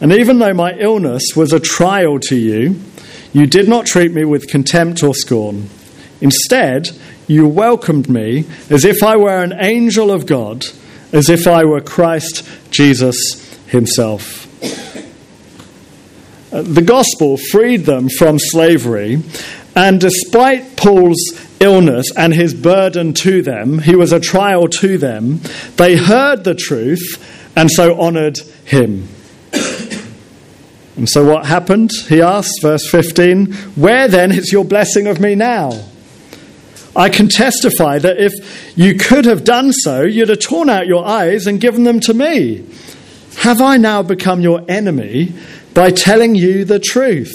And 0.00 0.14
even 0.14 0.38
though 0.38 0.54
my 0.54 0.72
illness 0.78 1.22
was 1.36 1.52
a 1.52 1.60
trial 1.60 2.18
to 2.20 2.36
you, 2.36 2.80
you 3.34 3.46
did 3.46 3.68
not 3.68 3.84
treat 3.84 4.12
me 4.12 4.24
with 4.24 4.48
contempt 4.48 5.02
or 5.02 5.14
scorn. 5.14 5.68
Instead, 6.22 6.88
you 7.26 7.46
welcomed 7.46 8.08
me 8.08 8.46
as 8.70 8.86
if 8.86 9.02
I 9.02 9.16
were 9.16 9.42
an 9.42 9.52
angel 9.58 10.10
of 10.10 10.24
God, 10.24 10.64
as 11.12 11.28
if 11.28 11.46
I 11.46 11.66
were 11.66 11.82
Christ 11.82 12.48
Jesus 12.70 13.58
himself. 13.66 14.46
Uh, 16.50 16.62
the 16.62 16.82
gospel 16.82 17.36
freed 17.36 17.84
them 17.84 18.08
from 18.08 18.38
slavery 18.38 19.22
and 19.74 20.00
despite 20.00 20.76
Paul's 20.76 21.20
illness 21.60 22.12
and 22.16 22.32
his 22.32 22.54
burden 22.54 23.12
to 23.14 23.42
them, 23.42 23.78
he 23.80 23.96
was 23.96 24.12
a 24.12 24.20
trial 24.20 24.68
to 24.68 24.98
them, 24.98 25.40
they 25.76 25.96
heard 25.96 26.44
the 26.44 26.54
truth 26.54 27.52
and 27.56 27.70
so 27.70 27.98
honoured 28.00 28.38
him. 28.64 29.08
And 30.96 31.08
so 31.08 31.24
what 31.24 31.46
happened? 31.46 31.90
He 32.08 32.22
asked, 32.22 32.62
verse 32.62 32.88
15, 32.88 33.52
Where 33.74 34.06
then 34.06 34.30
is 34.30 34.52
your 34.52 34.64
blessing 34.64 35.08
of 35.08 35.20
me 35.20 35.34
now? 35.34 35.72
I 36.96 37.08
can 37.08 37.28
testify 37.28 37.98
that 37.98 38.18
if 38.18 38.76
you 38.78 38.94
could 38.94 39.24
have 39.24 39.42
done 39.42 39.72
so, 39.72 40.02
you'd 40.02 40.28
have 40.28 40.38
torn 40.38 40.70
out 40.70 40.86
your 40.86 41.04
eyes 41.04 41.48
and 41.48 41.60
given 41.60 41.82
them 41.82 41.98
to 42.00 42.14
me. 42.14 42.64
Have 43.38 43.60
I 43.60 43.76
now 43.76 44.02
become 44.02 44.40
your 44.40 44.64
enemy 44.68 45.32
by 45.74 45.90
telling 45.90 46.36
you 46.36 46.64
the 46.64 46.78
truth? 46.78 47.34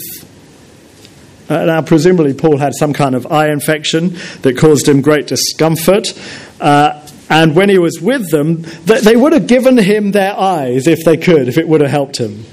Uh, 1.49 1.65
now, 1.65 1.81
presumably, 1.81 2.33
Paul 2.33 2.57
had 2.57 2.73
some 2.75 2.93
kind 2.93 3.15
of 3.15 3.31
eye 3.31 3.49
infection 3.51 4.09
that 4.43 4.55
caused 4.57 4.87
him 4.87 5.01
great 5.01 5.27
discomfort. 5.27 6.13
Uh, 6.61 7.05
and 7.29 7.55
when 7.55 7.69
he 7.69 7.77
was 7.77 7.99
with 7.99 8.29
them, 8.29 8.61
they 8.85 9.15
would 9.15 9.33
have 9.33 9.47
given 9.47 9.77
him 9.77 10.11
their 10.11 10.37
eyes 10.37 10.87
if 10.87 11.03
they 11.05 11.17
could, 11.17 11.47
if 11.47 11.57
it 11.57 11.67
would 11.67 11.81
have 11.81 11.89
helped 11.91 12.19
him. 12.19 12.45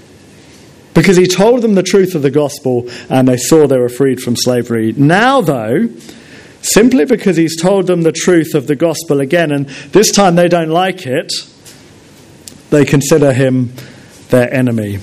Because 0.94 1.16
he 1.16 1.26
told 1.26 1.62
them 1.62 1.74
the 1.74 1.82
truth 1.82 2.14
of 2.14 2.22
the 2.22 2.30
gospel 2.30 2.88
and 3.10 3.28
they 3.28 3.36
saw 3.36 3.66
they 3.66 3.78
were 3.78 3.90
freed 3.90 4.20
from 4.20 4.34
slavery. 4.34 4.92
Now, 4.92 5.42
though, 5.42 5.88
simply 6.62 7.04
because 7.04 7.36
he's 7.36 7.60
told 7.60 7.86
them 7.86 8.02
the 8.02 8.12
truth 8.12 8.54
of 8.54 8.66
the 8.66 8.76
gospel 8.76 9.20
again, 9.20 9.50
and 9.50 9.66
this 9.92 10.10
time 10.10 10.36
they 10.36 10.48
don't 10.48 10.70
like 10.70 11.06
it, 11.06 11.32
they 12.70 12.84
consider 12.84 13.32
him 13.32 13.72
their 14.30 14.52
enemy. 14.52 15.00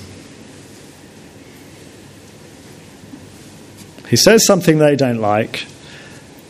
He 4.14 4.18
says 4.18 4.46
something 4.46 4.78
they 4.78 4.94
don't 4.94 5.18
like, 5.18 5.66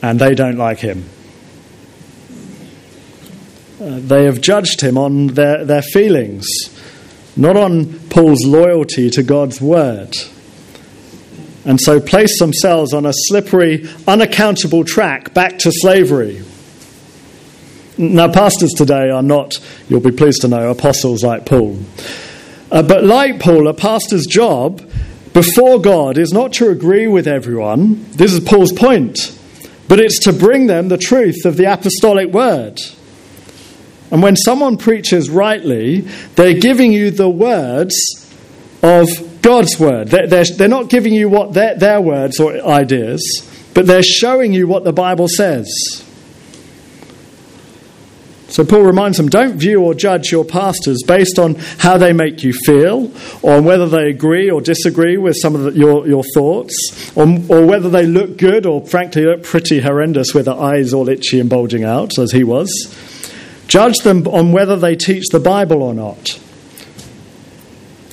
and 0.03 0.21
they 0.21 0.35
don't 0.35 0.59
like 0.59 0.81
him. 0.81 1.09
Uh, 3.81 4.01
they 4.01 4.27
have 4.27 4.43
judged 4.43 4.83
him 4.83 4.99
on 4.99 5.29
their, 5.29 5.65
their 5.65 5.81
feelings, 5.81 6.47
not 7.39 7.57
on 7.57 8.01
Paul's 8.11 8.45
loyalty 8.45 9.09
to 9.09 9.23
God's 9.23 9.63
word. 9.63 10.15
And 11.65 11.81
so 11.81 12.01
place 12.01 12.39
themselves 12.39 12.93
on 12.93 13.07
a 13.07 13.15
slippery, 13.15 13.89
unaccountable 14.07 14.85
track 14.85 15.33
back 15.33 15.59
to 15.61 15.73
slavery. 15.73 16.45
Now, 17.97 18.31
pastors 18.31 18.75
today 18.77 19.09
are 19.09 19.23
not, 19.23 19.59
you'll 19.89 20.01
be 20.01 20.13
pleased 20.13 20.43
to 20.43 20.49
know, 20.49 20.71
apostles 20.71 21.25
like 21.25 21.47
Paul. 21.47 21.79
Uh, 22.71 22.83
but 22.83 23.05
like 23.05 23.41
Paul, 23.41 23.69
a 23.69 23.73
pastor's 23.73 24.27
job 24.27 24.83
before 25.35 25.81
God 25.81 26.17
is 26.17 26.33
not 26.33 26.53
to 26.55 26.71
agree 26.71 27.09
with 27.09 27.27
everyone, 27.27 28.11
this 28.13 28.33
is 28.33 28.41
Paul's 28.41 28.73
point, 28.73 29.37
but 29.89 30.01
it's 30.01 30.21
to 30.21 30.33
bring 30.33 30.69
them 30.69 30.89
the 30.89 30.97
truth 30.97 31.45
of 31.45 31.57
the 31.57 31.65
apostolic 31.65 32.33
word. 32.33 32.79
And 34.13 34.23
when 34.23 34.37
someone 34.37 34.77
preaches 34.77 35.29
rightly, 35.29 36.03
they're 36.37 36.61
giving 36.61 36.93
you 36.93 37.11
the 37.11 37.29
words 37.29 37.97
of 38.81 39.09
God's 39.43 39.79
word. 39.79 40.09
They're, 40.09 40.29
they're, 40.29 40.45
they're 40.45 40.69
not 40.69 40.89
giving 40.89 41.13
you 41.13 41.29
what 41.29 41.53
their, 41.53 41.77
their 41.77 42.01
words 42.01 42.39
or 42.39 42.57
ideas, 42.65 43.21
but 43.75 43.87
they're 43.89 44.05
showing 44.05 44.53
you 44.53 44.69
what 44.69 44.85
the 44.85 44.93
Bible 44.93 45.27
says. 45.27 45.69
So 48.55 48.65
Paul 48.65 48.83
reminds 48.83 49.17
them 49.17 49.29
don't 49.29 49.57
view 49.57 49.83
or 49.83 49.95
judge 49.95 50.31
your 50.31 50.45
pastors 50.45 51.03
based 51.05 51.41
on 51.41 51.57
how 51.79 51.99
they 51.99 52.13
make 52.13 52.45
you 52.45 52.53
feel, 52.53 53.11
or 53.43 53.61
whether 53.61 53.89
they 53.89 54.09
agree 54.09 54.49
or 54.49 54.61
disagree 54.61 55.17
with 55.17 55.35
some 55.43 55.57
of 55.57 55.63
the, 55.63 55.73
your, 55.73 56.07
your 56.07 56.23
thoughts, 56.37 57.11
or, 57.17 57.27
or 57.49 57.67
whether 57.67 57.91
they 57.91 58.07
look 58.07 58.39
good 58.39 58.65
or 58.65 58.87
frankly 58.87 59.25
look 59.25 59.43
pretty 59.43 59.81
horrendous 59.81 60.35
with 60.35 60.45
their 60.45 60.55
eyes 60.55 60.95
all 60.95 61.09
itchy 61.09 61.41
and 61.41 61.51
bulging 61.51 61.83
out, 61.83 62.17
as 62.17 62.31
he 62.31 62.45
was. 62.45 62.71
Judge 63.67 63.99
them 64.05 64.25
on 64.29 64.53
whether 64.53 64.77
they 64.77 64.95
teach 64.95 65.25
the 65.33 65.41
Bible 65.41 65.83
or 65.83 65.93
not. 65.93 66.39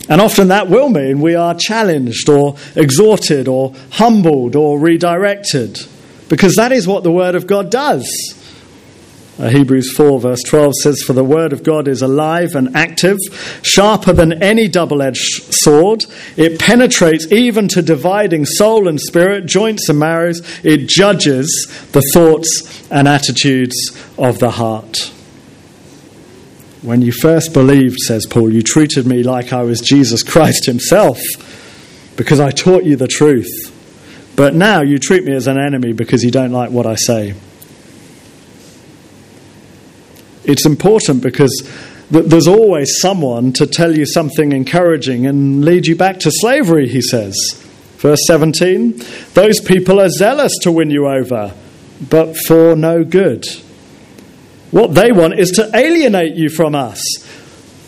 And 0.09 0.19
often 0.19 0.47
that 0.47 0.67
will 0.67 0.89
mean 0.89 1.21
we 1.21 1.35
are 1.35 1.53
challenged 1.53 2.27
or 2.29 2.55
exhorted 2.75 3.47
or 3.47 3.75
humbled 3.91 4.55
or 4.55 4.79
redirected, 4.79 5.77
because 6.29 6.55
that 6.55 6.71
is 6.71 6.87
what 6.87 7.03
the 7.03 7.11
Word 7.11 7.35
of 7.35 7.45
God 7.45 7.69
does. 7.69 8.09
Uh, 9.41 9.49
Hebrews 9.49 9.91
4, 9.93 10.19
verse 10.19 10.43
12 10.43 10.73
says, 10.83 11.01
For 11.01 11.13
the 11.13 11.23
word 11.23 11.51
of 11.51 11.63
God 11.63 11.87
is 11.87 12.03
alive 12.03 12.53
and 12.53 12.75
active, 12.75 13.17
sharper 13.63 14.13
than 14.13 14.43
any 14.43 14.67
double 14.67 15.01
edged 15.01 15.41
sword. 15.49 16.05
It 16.37 16.59
penetrates 16.59 17.31
even 17.31 17.67
to 17.69 17.81
dividing 17.81 18.45
soul 18.45 18.87
and 18.87 19.01
spirit, 19.01 19.47
joints 19.47 19.89
and 19.89 19.97
marrows. 19.97 20.41
It 20.63 20.87
judges 20.87 21.47
the 21.91 22.03
thoughts 22.13 22.87
and 22.91 23.07
attitudes 23.07 23.75
of 24.15 24.37
the 24.37 24.51
heart. 24.51 25.11
When 26.83 27.01
you 27.01 27.11
first 27.11 27.51
believed, 27.51 27.97
says 27.97 28.27
Paul, 28.27 28.53
you 28.53 28.61
treated 28.61 29.07
me 29.07 29.23
like 29.23 29.53
I 29.53 29.63
was 29.63 29.81
Jesus 29.81 30.21
Christ 30.21 30.67
himself 30.67 31.19
because 32.15 32.39
I 32.39 32.51
taught 32.51 32.83
you 32.83 32.95
the 32.95 33.07
truth. 33.07 33.49
But 34.35 34.53
now 34.53 34.81
you 34.81 34.99
treat 34.99 35.23
me 35.23 35.33
as 35.33 35.47
an 35.47 35.57
enemy 35.57 35.93
because 35.93 36.23
you 36.23 36.29
don't 36.29 36.51
like 36.51 36.69
what 36.69 36.85
I 36.85 36.93
say. 36.93 37.33
It's 40.43 40.65
important 40.65 41.21
because 41.21 41.69
there's 42.09 42.47
always 42.47 42.99
someone 42.99 43.53
to 43.53 43.65
tell 43.65 43.97
you 43.97 44.05
something 44.05 44.51
encouraging 44.51 45.25
and 45.25 45.63
lead 45.63 45.87
you 45.87 45.95
back 45.95 46.19
to 46.19 46.31
slavery, 46.31 46.89
he 46.89 47.01
says. 47.01 47.35
Verse 47.97 48.19
17 48.27 49.01
Those 49.33 49.59
people 49.61 50.01
are 50.01 50.09
zealous 50.09 50.51
to 50.63 50.71
win 50.71 50.89
you 50.89 51.07
over, 51.07 51.53
but 52.09 52.35
for 52.35 52.75
no 52.75 53.03
good. 53.03 53.45
What 54.71 54.95
they 54.95 55.11
want 55.11 55.39
is 55.39 55.51
to 55.51 55.69
alienate 55.75 56.35
you 56.35 56.49
from 56.49 56.75
us 56.75 57.01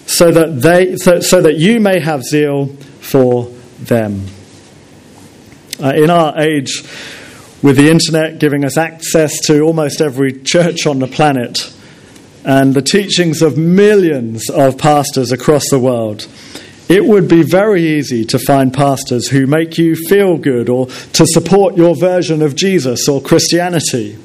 so 0.05 0.31
that, 0.31 0.61
they, 0.61 0.95
so, 0.97 1.19
so 1.21 1.41
that 1.41 1.55
you 1.55 1.79
may 1.79 1.99
have 1.99 2.23
zeal 2.23 2.67
for 3.01 3.45
them. 3.79 4.25
Uh, 5.81 5.93
in 5.95 6.09
our 6.09 6.39
age, 6.39 6.83
with 7.61 7.77
the 7.77 7.89
internet 7.89 8.39
giving 8.39 8.63
us 8.63 8.77
access 8.77 9.39
to 9.47 9.61
almost 9.61 10.01
every 10.01 10.33
church 10.43 10.85
on 10.85 10.99
the 10.99 11.07
planet 11.07 11.73
and 12.45 12.73
the 12.73 12.81
teachings 12.81 13.41
of 13.41 13.57
millions 13.57 14.49
of 14.49 14.77
pastors 14.77 15.31
across 15.31 15.69
the 15.69 15.79
world, 15.79 16.27
it 16.89 17.05
would 17.05 17.27
be 17.27 17.43
very 17.43 17.81
easy 17.81 18.25
to 18.25 18.37
find 18.37 18.73
pastors 18.73 19.29
who 19.29 19.47
make 19.47 19.77
you 19.77 19.95
feel 19.95 20.37
good 20.37 20.69
or 20.69 20.87
to 20.87 21.25
support 21.25 21.77
your 21.77 21.95
version 21.95 22.41
of 22.41 22.55
Jesus 22.55 23.07
or 23.07 23.21
Christianity. 23.21 24.17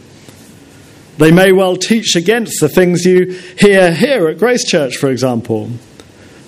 They 1.19 1.33
may 1.33 1.53
well 1.53 1.77
teach 1.77 2.15
against 2.17 2.61
the 2.61 2.69
things 2.69 3.05
you 3.05 3.33
hear 3.59 3.93
here 3.93 4.29
at 4.29 4.39
Grace 4.39 4.65
Church, 4.65 4.97
for 4.97 5.09
example, 5.09 5.71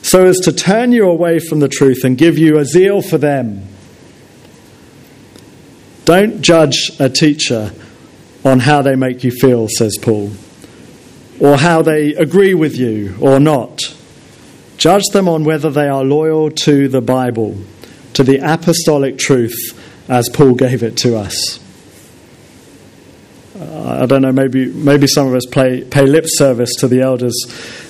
so 0.02 0.26
as 0.26 0.38
to 0.40 0.52
turn 0.52 0.92
you 0.92 1.08
away 1.08 1.38
from 1.38 1.60
the 1.60 1.68
truth 1.68 2.04
and 2.04 2.16
give 2.16 2.38
you 2.38 2.58
a 2.58 2.64
zeal 2.64 3.02
for 3.02 3.18
them. 3.18 3.66
Don't 6.04 6.40
judge 6.40 6.90
a 6.98 7.08
teacher 7.08 7.72
on 8.44 8.60
how 8.60 8.82
they 8.82 8.96
make 8.96 9.22
you 9.22 9.30
feel, 9.30 9.68
says 9.68 9.96
Paul, 10.00 10.32
or 11.40 11.56
how 11.56 11.82
they 11.82 12.14
agree 12.14 12.54
with 12.54 12.76
you 12.76 13.16
or 13.20 13.40
not. 13.40 13.80
Judge 14.76 15.04
them 15.12 15.28
on 15.28 15.44
whether 15.44 15.70
they 15.70 15.88
are 15.88 16.04
loyal 16.04 16.50
to 16.50 16.88
the 16.88 17.00
Bible, 17.00 17.58
to 18.14 18.22
the 18.22 18.38
apostolic 18.38 19.18
truth 19.18 19.56
as 20.08 20.28
Paul 20.28 20.54
gave 20.54 20.82
it 20.82 20.96
to 20.98 21.16
us. 21.16 21.58
I 23.60 24.06
don't 24.06 24.22
know, 24.22 24.32
maybe, 24.32 24.66
maybe 24.66 25.06
some 25.06 25.26
of 25.26 25.34
us 25.34 25.44
pay, 25.44 25.84
pay 25.84 26.06
lip 26.06 26.24
service 26.26 26.70
to 26.76 26.88
the 26.88 27.02
elders 27.02 27.34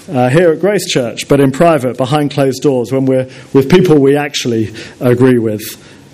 uh, 0.08 0.28
here 0.28 0.50
at 0.50 0.60
Grace 0.60 0.86
Church, 0.88 1.28
but 1.28 1.38
in 1.38 1.52
private, 1.52 1.96
behind 1.96 2.32
closed 2.32 2.62
doors, 2.62 2.90
when 2.90 3.06
we're 3.06 3.30
with 3.52 3.70
people 3.70 3.98
we 3.98 4.16
actually 4.16 4.74
agree 4.98 5.38
with. 5.38 5.62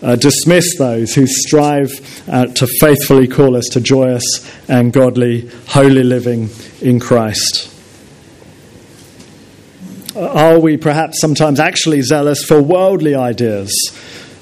Uh, 0.07 0.15
dismiss 0.15 0.79
those 0.79 1.17
who 1.17 1.27
strive 1.27 1.91
uh, 2.29 2.47
to 2.47 2.65
faithfully 2.79 3.27
call 3.27 3.57
us 3.57 3.65
to 3.65 3.81
joyous 3.81 4.23
and 4.69 4.93
godly, 4.93 5.51
holy 5.67 6.05
living 6.05 6.49
in 6.81 7.01
Christ. 7.01 7.69
Uh, 10.15 10.29
are 10.29 10.61
we 10.61 10.77
perhaps 10.77 11.21
sometimes 11.21 11.59
actually 11.59 12.03
zealous 12.03 12.45
for 12.45 12.63
worldly 12.63 13.17
ideas? 13.17 13.73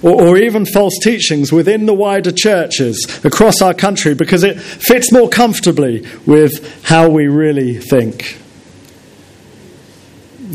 or, 0.02 0.22
or 0.22 0.36
even 0.36 0.66
false 0.66 0.98
teachings 1.02 1.50
within 1.50 1.86
the 1.86 1.94
wider 1.94 2.30
churches 2.30 3.08
across 3.24 3.62
our 3.62 3.72
country 3.72 4.14
because 4.14 4.44
it 4.44 4.60
fits 4.60 5.10
more 5.10 5.30
comfortably 5.30 6.06
with 6.26 6.84
how 6.84 7.08
we 7.08 7.26
really 7.26 7.78
think. 7.78 8.38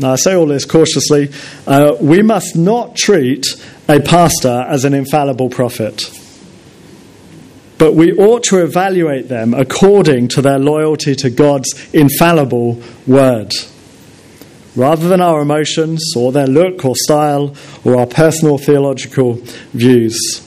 Now, 0.00 0.12
I 0.12 0.16
say 0.16 0.34
all 0.34 0.46
this 0.46 0.64
cautiously. 0.64 1.30
Uh, 1.66 1.94
we 2.00 2.22
must 2.22 2.56
not 2.56 2.96
treat 2.96 3.46
a 3.86 4.00
pastor 4.00 4.64
as 4.66 4.86
an 4.86 4.94
infallible 4.94 5.50
prophet, 5.50 6.10
but 7.76 7.94
we 7.94 8.12
ought 8.14 8.42
to 8.44 8.64
evaluate 8.64 9.28
them 9.28 9.52
according 9.52 10.28
to 10.28 10.40
their 10.40 10.58
loyalty 10.58 11.14
to 11.16 11.28
God's 11.28 11.92
infallible 11.92 12.82
word 13.06 13.52
rather 14.74 15.08
than 15.08 15.20
our 15.20 15.42
emotions 15.42 16.14
or 16.16 16.32
their 16.32 16.46
look 16.46 16.84
or 16.84 16.94
style 16.96 17.54
or 17.84 17.96
our 17.96 18.06
personal 18.06 18.56
theological 18.56 19.34
views. 19.74 20.46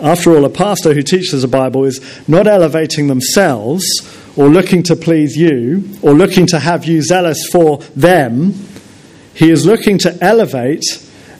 After 0.00 0.34
all, 0.34 0.44
a 0.46 0.50
pastor 0.50 0.94
who 0.94 1.02
teaches 1.02 1.42
the 1.42 1.48
Bible 1.48 1.84
is 1.84 2.00
not 2.26 2.46
elevating 2.46 3.08
themselves 3.08 3.84
or 4.36 4.48
looking 4.48 4.82
to 4.84 4.96
please 4.96 5.36
you 5.36 5.88
or 6.02 6.12
looking 6.12 6.46
to 6.46 6.58
have 6.58 6.84
you 6.84 7.02
zealous 7.02 7.46
for 7.50 7.78
them. 7.96 8.54
He 9.34 9.50
is 9.50 9.66
looking 9.66 9.98
to 9.98 10.16
elevate 10.20 10.84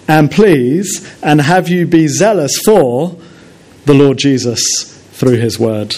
and 0.09 0.30
please 0.30 1.11
and 1.22 1.40
have 1.40 1.68
you 1.68 1.87
be 1.87 2.09
zealous 2.09 2.61
for 2.64 3.16
the 3.87 3.94
Lord 3.94 4.18
Jesus 4.18 4.62
through 5.12 5.38
his 5.38 5.59
word. 5.59 5.96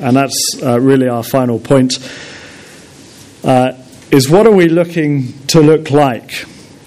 And 0.00 0.16
that's 0.16 0.60
uh, 0.62 0.80
really 0.80 1.08
our 1.08 1.22
final 1.22 1.58
point 1.58 1.98
uh, 3.44 3.72
is 4.10 4.28
what 4.28 4.46
are 4.46 4.52
we 4.52 4.68
looking 4.68 5.32
to 5.48 5.60
look 5.60 5.90
like? 5.90 6.30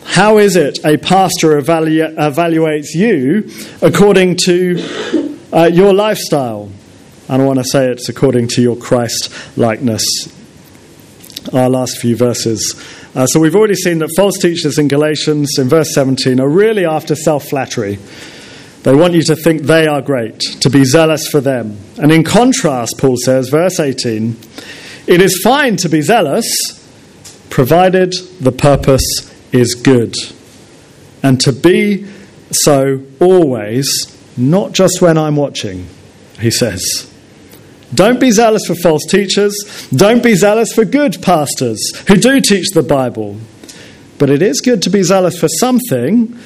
How 0.04 0.38
is 0.38 0.56
it 0.56 0.84
a 0.84 0.98
pastor 0.98 1.62
evalu- 1.62 2.16
evaluates 2.16 2.96
you 2.96 3.50
according 3.82 4.38
to 4.46 5.38
uh, 5.54 5.70
your 5.72 5.94
lifestyle? 5.94 6.70
And 7.30 7.44
I 7.44 7.46
want 7.46 7.60
to 7.60 7.66
say 7.66 7.92
it's 7.92 8.10
according 8.10 8.48
to 8.50 8.62
your 8.62 8.76
Christ 8.76 9.32
likeness. 9.56 10.04
Our 11.54 11.70
last 11.70 12.00
few 12.00 12.16
verses. 12.16 12.76
Uh, 13.16 13.26
so 13.28 13.40
we've 13.40 13.56
already 13.56 13.76
seen 13.76 14.00
that 14.00 14.10
false 14.16 14.38
teachers 14.40 14.78
in 14.78 14.88
Galatians, 14.88 15.58
in 15.58 15.70
verse 15.70 15.94
17, 15.94 16.40
are 16.40 16.50
really 16.50 16.86
after 16.86 17.16
self 17.16 17.46
flattery. 17.46 18.00
They 18.84 18.96
want 18.96 19.14
you 19.14 19.22
to 19.24 19.36
think 19.36 19.64
they 19.64 19.88
are 19.88 20.02
great, 20.02 20.40
to 20.62 20.70
be 20.70 20.86
zealous 20.86 21.28
for 21.28 21.42
them. 21.42 21.78
And 21.98 22.12
in 22.12 22.24
contrast, 22.24 22.98
Paul 22.98 23.18
says, 23.18 23.50
verse 23.50 23.80
18, 23.80 24.38
it 25.06 25.22
is 25.22 25.42
fine 25.44 25.76
to 25.78 25.90
be 25.90 26.02
zealous, 26.02 26.48
provided 27.50 28.14
the 28.40 28.52
purpose 28.52 29.04
is 29.52 29.76
good. 29.76 30.16
And 31.22 31.40
to 31.42 31.52
be 31.52 32.08
so 32.52 33.04
always, 33.20 33.88
not 34.38 34.72
just 34.72 35.02
when 35.02 35.18
I'm 35.18 35.36
watching, 35.36 35.88
he 36.40 36.50
says. 36.52 37.09
Don't 37.94 38.20
be 38.20 38.32
zealous 38.32 38.66
for 38.68 38.76
false 38.76 39.06
teachers. 39.06 39.56
Don't 39.92 40.22
be 40.22 40.36
zealous 40.36 40.72
for 40.74 40.86
good 40.86 41.22
pastors 41.22 41.80
who 42.08 42.18
do 42.18 42.40
teach 42.40 42.70
the 42.74 42.84
Bible. 42.84 43.38
But 44.18 44.30
it 44.30 44.42
is 44.42 44.62
good 44.62 44.82
to 44.84 44.90
be 44.90 45.02
zealous 45.02 45.40
for 45.40 45.48
something, 45.48 46.38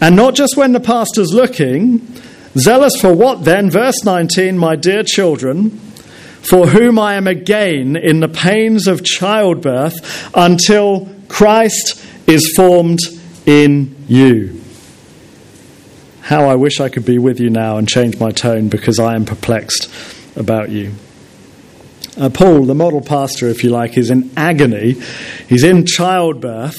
and 0.00 0.16
not 0.16 0.34
just 0.34 0.56
when 0.56 0.72
the 0.72 0.80
pastor's 0.80 1.32
looking. 1.32 2.06
Zealous 2.56 3.00
for 3.00 3.12
what 3.12 3.44
then? 3.44 3.70
Verse 3.70 4.04
19, 4.04 4.56
my 4.56 4.76
dear 4.76 5.02
children 5.02 5.80
for 6.48 6.68
whom 6.68 6.96
I 6.98 7.14
am 7.14 7.26
again 7.26 7.96
in 7.96 8.20
the 8.20 8.28
pains 8.28 8.86
of 8.86 9.02
childbirth 9.02 10.30
until 10.34 11.08
Christ 11.28 12.00
is 12.28 12.52
formed 12.54 13.00
in 13.46 13.96
you. 14.06 14.60
How 16.22 16.48
I 16.48 16.54
wish 16.54 16.80
I 16.80 16.88
could 16.88 17.04
be 17.04 17.18
with 17.18 17.40
you 17.40 17.50
now 17.50 17.78
and 17.78 17.88
change 17.88 18.20
my 18.20 18.30
tone 18.30 18.68
because 18.68 19.00
I 19.00 19.16
am 19.16 19.24
perplexed 19.24 19.90
about 20.36 20.70
you. 20.70 20.92
Uh, 22.18 22.30
Paul, 22.30 22.64
the 22.64 22.74
model 22.74 23.02
pastor, 23.02 23.48
if 23.48 23.62
you 23.62 23.70
like, 23.70 23.98
is 23.98 24.10
in 24.10 24.30
agony. 24.36 24.96
He's 25.48 25.64
in 25.64 25.84
childbirth 25.84 26.78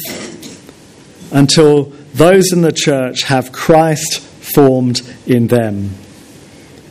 until 1.32 1.94
those 2.14 2.52
in 2.52 2.62
the 2.62 2.72
church 2.72 3.24
have 3.24 3.52
Christ 3.52 4.20
formed 4.20 5.02
in 5.28 5.48
them. 5.48 5.92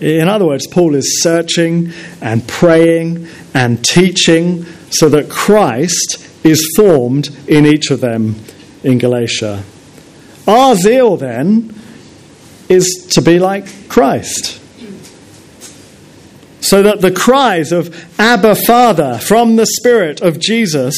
In 0.01 0.29
other 0.29 0.45
words, 0.45 0.67
Paul 0.67 0.95
is 0.95 1.23
searching 1.23 1.93
and 2.21 2.47
praying 2.47 3.27
and 3.55 3.85
teaching 3.85 4.65
so 4.91 5.09
that 5.09 5.31
Christ 5.31 6.23
is 6.45 6.73
formed 6.77 7.31
in 7.49 7.67
each 7.67 7.91
of 7.91 8.01
them 8.01 8.37
in 8.85 8.99
Galatia. 8.99 9.65
Our 10.47 10.77
zeal, 10.77 11.17
then, 11.17 11.75
is 12.69 13.09
to 13.13 13.23
be 13.23 13.39
like 13.39 13.89
Christ. 13.89 14.61
So 16.67 16.83
that 16.83 17.01
the 17.01 17.13
cries 17.13 17.71
of 17.71 17.95
Abba 18.19 18.57
Father 18.57 19.19
from 19.19 19.55
the 19.55 19.67
Spirit 19.67 20.21
of 20.21 20.41
Jesus 20.41 20.97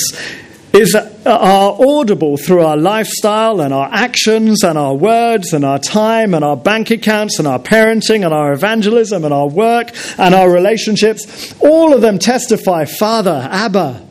is, 0.72 0.94
are 0.94 1.76
audible 1.78 2.38
through 2.38 2.64
our 2.64 2.78
lifestyle 2.78 3.60
and 3.60 3.74
our 3.74 3.90
actions 3.92 4.64
and 4.64 4.78
our 4.78 4.94
words 4.94 5.52
and 5.52 5.66
our 5.66 5.78
time 5.78 6.32
and 6.32 6.42
our 6.42 6.56
bank 6.56 6.90
accounts 6.90 7.38
and 7.38 7.46
our 7.46 7.58
parenting 7.58 8.24
and 8.24 8.32
our 8.32 8.54
evangelism 8.54 9.26
and 9.26 9.34
our 9.34 9.46
work 9.46 9.90
and 10.18 10.34
our 10.34 10.50
relationships. 10.50 11.54
All 11.60 11.92
of 11.92 12.00
them 12.00 12.18
testify, 12.18 12.86
Father, 12.86 13.46
Abba. 13.50 14.08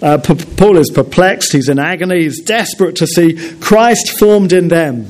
Uh, 0.00 0.16
Paul 0.56 0.78
is 0.78 0.90
perplexed, 0.90 1.52
he's 1.52 1.68
in 1.68 1.78
agony, 1.78 2.22
he's 2.22 2.40
desperate 2.40 2.96
to 2.96 3.06
see 3.06 3.56
Christ 3.60 4.18
formed 4.18 4.54
in 4.54 4.68
them. 4.68 5.06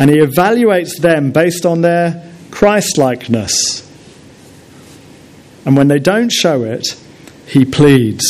And 0.00 0.10
he 0.10 0.16
evaluates 0.16 0.96
them 0.98 1.30
based 1.30 1.64
on 1.64 1.82
their 1.82 2.28
Christlikeness. 2.50 3.88
And 5.64 5.76
when 5.76 5.86
they 5.86 6.00
don't 6.00 6.32
show 6.32 6.64
it, 6.64 6.96
he 7.46 7.64
pleads 7.64 8.24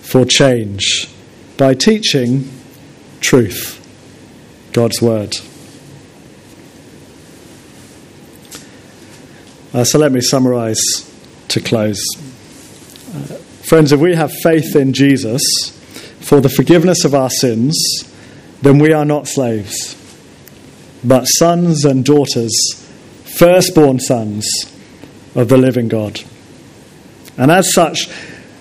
for 0.00 0.24
change 0.24 1.08
by 1.56 1.74
teaching 1.74 2.50
truth, 3.20 3.76
God's 4.72 5.02
word. 5.02 5.34
Uh, 9.72 9.84
so 9.84 9.98
let 9.98 10.10
me 10.10 10.20
summarize 10.20 10.78
to 11.48 11.60
close. 11.60 12.02
Uh, 13.14 13.20
friends, 13.68 13.92
if 13.92 14.00
we 14.00 14.14
have 14.14 14.32
faith 14.42 14.74
in 14.74 14.92
Jesus 14.92 15.42
for 16.20 16.40
the 16.40 16.48
forgiveness 16.48 17.04
of 17.04 17.14
our 17.14 17.30
sins, 17.30 17.76
then 18.62 18.78
we 18.78 18.92
are 18.92 19.04
not 19.04 19.28
slaves, 19.28 19.94
but 21.04 21.24
sons 21.24 21.84
and 21.84 22.04
daughters 22.04 22.54
firstborn 23.38 24.00
sons 24.00 24.46
of 25.34 25.48
the 25.48 25.56
living 25.56 25.88
God. 25.88 26.20
And 27.36 27.50
as 27.50 27.72
such, 27.72 28.08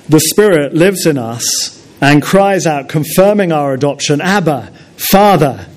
the 0.08 0.20
Spirit 0.20 0.74
lives 0.74 1.06
in 1.06 1.18
us 1.18 1.76
and 2.02 2.22
cries 2.22 2.66
out, 2.66 2.88
confirming 2.88 3.52
our 3.52 3.74
adoption 3.74 4.22
Abba, 4.22 4.72
Father, 4.96 5.68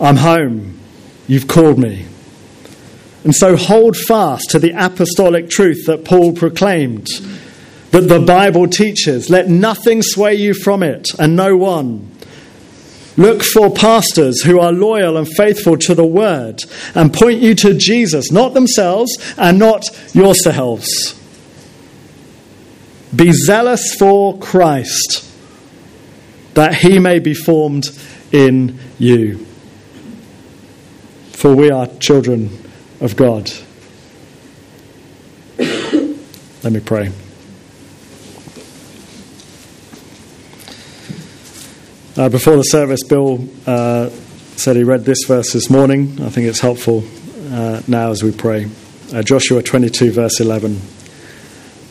I'm 0.00 0.16
home. 0.16 0.78
You've 1.28 1.48
called 1.48 1.78
me. 1.78 2.06
And 3.24 3.34
so 3.34 3.56
hold 3.56 3.96
fast 3.96 4.50
to 4.50 4.58
the 4.58 4.72
apostolic 4.72 5.48
truth 5.48 5.86
that 5.86 6.04
Paul 6.04 6.32
proclaimed, 6.32 7.06
that 7.90 8.08
the 8.08 8.20
Bible 8.20 8.66
teaches. 8.66 9.30
Let 9.30 9.48
nothing 9.48 10.02
sway 10.02 10.34
you 10.34 10.54
from 10.54 10.82
it, 10.82 11.08
and 11.18 11.36
no 11.36 11.56
one. 11.56 12.11
Look 13.16 13.42
for 13.42 13.70
pastors 13.70 14.42
who 14.42 14.58
are 14.58 14.72
loyal 14.72 15.16
and 15.16 15.28
faithful 15.28 15.76
to 15.78 15.94
the 15.94 16.06
word 16.06 16.64
and 16.94 17.12
point 17.12 17.40
you 17.40 17.54
to 17.56 17.74
Jesus, 17.74 18.32
not 18.32 18.54
themselves 18.54 19.16
and 19.36 19.58
not 19.58 19.84
yourselves. 20.14 21.18
Be 23.14 23.32
zealous 23.32 23.94
for 23.94 24.38
Christ, 24.38 25.28
that 26.54 26.76
he 26.76 26.98
may 26.98 27.18
be 27.18 27.34
formed 27.34 27.84
in 28.32 28.78
you. 28.98 29.46
For 31.32 31.54
we 31.54 31.70
are 31.70 31.86
children 31.98 32.50
of 33.00 33.16
God. 33.16 33.50
Let 35.58 36.72
me 36.72 36.80
pray. 36.80 37.12
Uh, 42.14 42.28
before 42.28 42.56
the 42.56 42.62
service, 42.62 43.02
Bill 43.02 43.48
uh, 43.66 44.10
said 44.56 44.76
he 44.76 44.84
read 44.84 45.06
this 45.06 45.24
verse 45.26 45.54
this 45.54 45.70
morning. 45.70 46.20
I 46.20 46.28
think 46.28 46.46
it's 46.46 46.60
helpful 46.60 47.04
uh, 47.50 47.80
now 47.88 48.10
as 48.10 48.22
we 48.22 48.32
pray. 48.32 48.68
Uh, 49.14 49.22
Joshua 49.22 49.62
22, 49.62 50.12
verse 50.12 50.38
11. 50.38 50.78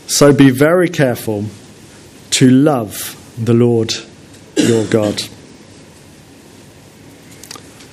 So 0.05 0.31
be 0.31 0.51
very 0.51 0.89
careful 0.89 1.45
to 2.31 2.51
love 2.51 3.17
the 3.43 3.55
Lord 3.55 3.93
your 4.57 4.85
God. 4.85 5.23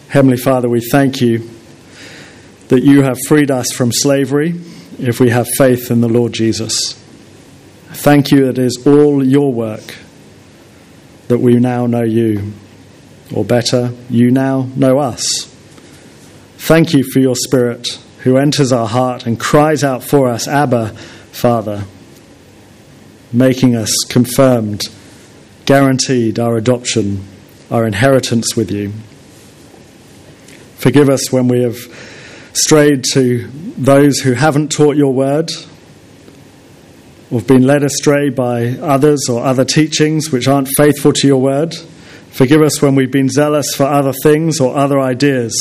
Heavenly 0.09 0.37
Father, 0.37 0.69
we 0.69 0.81
thank 0.81 1.23
you 1.23 1.49
that 2.69 2.83
you 2.83 3.05
have 3.05 3.17
freed 3.27 3.51
us 3.51 3.73
from 3.73 3.91
slavery 3.91 4.61
if 4.99 5.19
we 5.19 5.31
have 5.31 5.47
faith 5.57 5.91
in 5.91 6.03
the 6.03 6.09
Lord 6.09 6.35
Jesus. 6.35 6.93
Thank 7.89 8.31
you 8.31 8.51
it 8.51 8.59
is 8.59 8.87
all 8.87 9.27
your 9.27 9.51
work 9.51 9.97
that 11.29 11.39
we 11.39 11.55
now 11.55 11.87
know 11.87 12.03
you, 12.03 12.53
or 13.35 13.45
better, 13.45 13.93
you 14.11 14.31
now 14.31 14.69
know 14.75 14.99
us. 14.99 15.45
Thank 16.57 16.93
you 16.93 17.05
for 17.05 17.21
your 17.21 17.37
Spirit 17.37 17.87
who 18.25 18.37
enters 18.37 18.73
our 18.73 18.89
heart 18.89 19.27
and 19.27 19.39
cries 19.39 19.85
out 19.85 20.03
for 20.03 20.29
us, 20.29 20.49
Abba, 20.49 20.89
Father 21.31 21.85
making 23.33 23.77
us 23.77 23.93
confirmed, 24.09 24.83
guaranteed 25.67 26.39
our 26.39 26.57
adoption, 26.57 27.23
our 27.71 27.87
inheritance 27.87 28.57
with 28.57 28.71
you. 28.71 28.93
Forgive 30.77 31.09
us 31.09 31.33
when 31.33 31.49
we 31.49 31.63
have 31.63 31.77
strayed 32.55 33.05
to 33.13 33.49
those 33.77 34.21
who 34.21 34.33
haven't 34.33 34.73
taught 34.73 34.97
your 34.97 35.13
word, 35.13 35.51
or 37.31 37.41
have 37.41 37.47
been 37.47 37.67
led 37.67 37.83
astray 37.83 38.31
by 38.31 38.69
others 38.79 39.29
or 39.29 39.45
other 39.45 39.65
teachings 39.65 40.31
which 40.31 40.49
aren't 40.49 40.69
faithful 40.77 41.13
to 41.13 41.27
your 41.27 41.41
word. 41.41 41.75
Forgive 42.31 42.63
us 42.63 42.81
when 42.81 42.95
we've 42.95 43.11
been 43.11 43.29
zealous 43.29 43.75
for 43.75 43.85
other 43.85 44.13
things 44.23 44.61
or 44.61 44.77
other 44.77 44.99
ideas. 44.99 45.55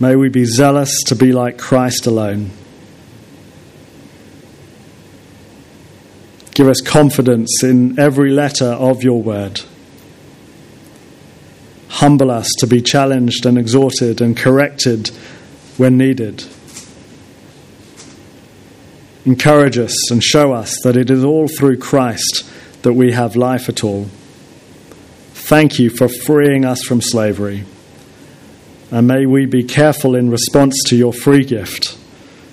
May 0.00 0.16
we 0.16 0.28
be 0.28 0.44
zealous 0.44 1.02
to 1.06 1.14
be 1.14 1.32
like 1.32 1.58
Christ 1.58 2.06
alone. 2.06 2.50
Give 6.54 6.68
us 6.68 6.80
confidence 6.80 7.62
in 7.62 7.98
every 7.98 8.30
letter 8.30 8.66
of 8.66 9.04
your 9.04 9.22
word. 9.22 9.60
Humble 11.88 12.30
us 12.30 12.48
to 12.58 12.66
be 12.66 12.82
challenged 12.82 13.46
and 13.46 13.56
exhorted 13.56 14.20
and 14.20 14.36
corrected 14.36 15.08
when 15.76 15.96
needed. 15.96 16.44
Encourage 19.28 19.76
us 19.76 20.10
and 20.10 20.24
show 20.24 20.54
us 20.54 20.80
that 20.84 20.96
it 20.96 21.10
is 21.10 21.22
all 21.22 21.48
through 21.48 21.76
Christ 21.76 22.50
that 22.80 22.94
we 22.94 23.12
have 23.12 23.36
life 23.36 23.68
at 23.68 23.84
all. 23.84 24.06
Thank 25.34 25.78
you 25.78 25.90
for 25.90 26.08
freeing 26.08 26.64
us 26.64 26.82
from 26.82 27.02
slavery. 27.02 27.64
And 28.90 29.06
may 29.06 29.26
we 29.26 29.44
be 29.44 29.64
careful 29.64 30.14
in 30.14 30.30
response 30.30 30.82
to 30.86 30.96
your 30.96 31.12
free 31.12 31.44
gift 31.44 31.98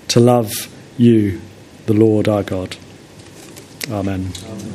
to 0.09 0.19
love 0.19 0.51
you, 0.97 1.39
the 1.85 1.93
Lord 1.93 2.27
our 2.27 2.43
God. 2.43 2.75
Amen. 3.89 4.33
Amen. 4.45 4.74